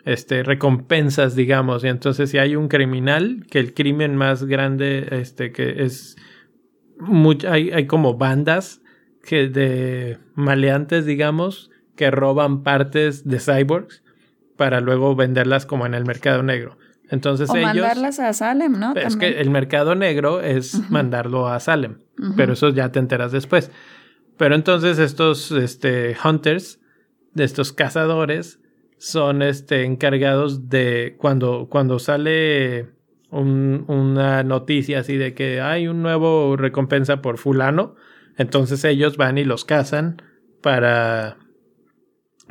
este, 0.05 0.43
recompensas, 0.43 1.35
digamos. 1.37 1.85
Y 1.85 1.89
entonces, 1.89 2.31
si 2.31 2.39
hay 2.39 2.57
un 2.57 2.69
criminal, 2.69 3.47
que 3.51 3.59
el 3.59 3.75
crimen 3.75 4.17
más 4.17 4.45
grande, 4.45 5.09
este, 5.11 5.53
que 5.53 5.85
es. 5.85 6.17
hay, 7.49 7.71
hay 7.71 7.87
como 7.87 8.15
bandas 8.15 8.81
que 9.25 9.49
de 9.49 10.19
maleantes, 10.35 11.07
digamos, 11.07 11.71
que 11.97 12.11
roban 12.11 12.63
partes 12.63 13.25
de 13.27 13.39
cyborgs 13.39 14.03
para 14.57 14.81
luego 14.81 15.15
venderlas 15.15 15.67
como 15.67 15.87
en 15.87 15.95
el 15.95 16.05
mercado 16.05 16.43
negro. 16.43 16.79
Entonces 17.09 17.51
o 17.51 17.57
ellos. 17.57 17.75
mandarlas 17.75 18.19
a 18.21 18.33
Salem, 18.33 18.79
¿no? 18.79 18.95
Es 18.95 19.17
que 19.17 19.41
el 19.41 19.51
mercado 19.51 19.95
negro 19.95 20.41
es 20.41 20.91
mandarlo 20.91 21.47
a 21.47 21.61
Salem, 21.61 21.99
pero 22.37 22.55
eso 22.55 22.71
ya 22.71 22.91
te 22.91 22.99
enteras 22.99 23.33
después. 23.33 23.71
Pero 24.39 24.55
entonces 24.55 24.99
estos 24.99 25.53
este, 25.53 26.17
hunters, 26.25 26.81
de 27.35 27.45
estos 27.45 27.73
cazadores, 27.73 28.62
son 29.03 29.43
este, 29.43 29.83
encargados 29.83 30.69
de 30.69 31.17
cuando, 31.19 31.67
cuando 31.69 31.99
sale 31.99 32.87
una 33.31 34.45
noticia 34.45 35.01
así 35.01 35.17
de 35.17 35.35
que 35.35 35.61
hay 35.61 35.89
un 35.89 36.03
nuevo 36.03 36.57
recompensa 36.57 37.21
por 37.21 37.39
fulano, 37.39 37.97
entonces 38.39 38.85
ellos 38.85 39.17
van 39.17 39.39
y 39.39 39.45
los 39.45 39.65
cazan 39.65 40.23
para, 40.61 41.39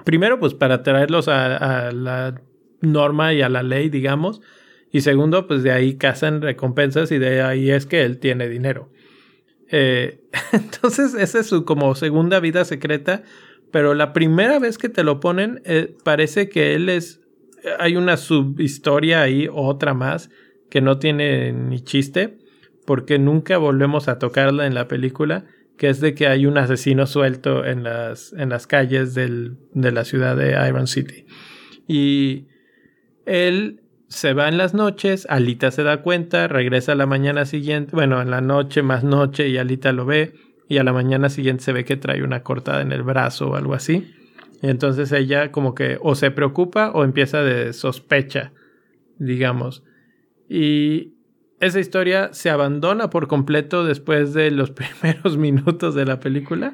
primero 0.03 0.41
pues 0.41 0.53
para 0.53 0.83
traerlos 0.83 1.29
a, 1.29 1.89
la 1.93 2.41
norma 2.81 3.31
y 3.31 3.41
a 3.41 3.47
la 3.47 3.63
ley, 3.63 3.87
digamos, 3.87 4.41
y 4.91 5.01
segundo 5.01 5.47
pues 5.47 5.63
de 5.63 5.71
ahí 5.71 5.95
cazan 5.95 6.41
recompensas 6.41 7.13
y 7.13 7.17
de 7.17 7.41
ahí 7.43 7.71
es 7.71 7.85
que 7.85 8.03
él 8.03 8.19
tiene 8.19 8.49
dinero. 8.49 8.91
Eh, 9.69 10.25
entonces 10.51 11.13
esa 11.13 11.39
es 11.39 11.47
su 11.47 11.63
como 11.63 11.95
segunda 11.95 12.41
vida 12.41 12.65
secreta 12.65 13.23
pero 13.71 13.93
la 13.93 14.13
primera 14.13 14.59
vez 14.59 14.77
que 14.77 14.89
te 14.89 15.03
lo 15.03 15.19
ponen, 15.19 15.61
eh, 15.65 15.95
parece 16.03 16.49
que 16.49 16.75
él 16.75 16.89
es 16.89 17.21
hay 17.79 17.95
una 17.95 18.17
subhistoria 18.17 19.21
ahí, 19.21 19.47
otra 19.51 19.93
más, 19.93 20.29
que 20.69 20.81
no 20.81 20.99
tiene 20.99 21.51
ni 21.51 21.81
chiste, 21.81 22.37
porque 22.85 23.19
nunca 23.19 23.57
volvemos 23.57 24.07
a 24.07 24.19
tocarla 24.19 24.65
en 24.65 24.73
la 24.73 24.87
película, 24.87 25.45
que 25.77 25.89
es 25.89 25.99
de 25.99 26.13
que 26.13 26.27
hay 26.27 26.45
un 26.45 26.57
asesino 26.57 27.07
suelto 27.07 27.65
en 27.65 27.83
las, 27.83 28.33
en 28.33 28.49
las 28.49 28.67
calles 28.67 29.13
del, 29.13 29.57
de 29.73 29.91
la 29.91 30.05
ciudad 30.05 30.35
de 30.35 30.51
Iron 30.67 30.87
City. 30.87 31.25
Y 31.87 32.47
él 33.25 33.81
se 34.07 34.33
va 34.33 34.47
en 34.47 34.57
las 34.57 34.73
noches, 34.73 35.25
Alita 35.29 35.71
se 35.71 35.83
da 35.83 36.01
cuenta, 36.01 36.47
regresa 36.47 36.91
a 36.91 36.95
la 36.95 37.05
mañana 37.05 37.45
siguiente, 37.45 37.95
bueno, 37.95 38.21
en 38.21 38.29
la 38.29 38.41
noche 38.41 38.81
más 38.81 39.03
noche 39.03 39.47
y 39.47 39.57
Alita 39.57 39.91
lo 39.91 40.05
ve 40.05 40.33
y 40.71 40.77
a 40.77 40.85
la 40.85 40.93
mañana 40.93 41.27
siguiente 41.27 41.65
se 41.65 41.73
ve 41.73 41.83
que 41.83 41.97
trae 41.97 42.23
una 42.23 42.43
cortada 42.43 42.81
en 42.81 42.93
el 42.93 43.03
brazo 43.03 43.49
o 43.49 43.55
algo 43.55 43.73
así. 43.73 44.15
Y 44.61 44.69
entonces 44.69 45.11
ella 45.11 45.51
como 45.51 45.75
que 45.75 45.97
o 45.99 46.15
se 46.15 46.31
preocupa 46.31 46.91
o 46.91 47.03
empieza 47.03 47.43
de 47.43 47.73
sospecha, 47.73 48.53
digamos. 49.17 49.83
Y 50.47 51.15
esa 51.59 51.81
historia 51.81 52.29
se 52.31 52.49
abandona 52.49 53.09
por 53.09 53.27
completo 53.27 53.83
después 53.83 54.33
de 54.33 54.49
los 54.49 54.71
primeros 55.01 55.35
minutos 55.35 55.93
de 55.93 56.05
la 56.05 56.21
película. 56.21 56.69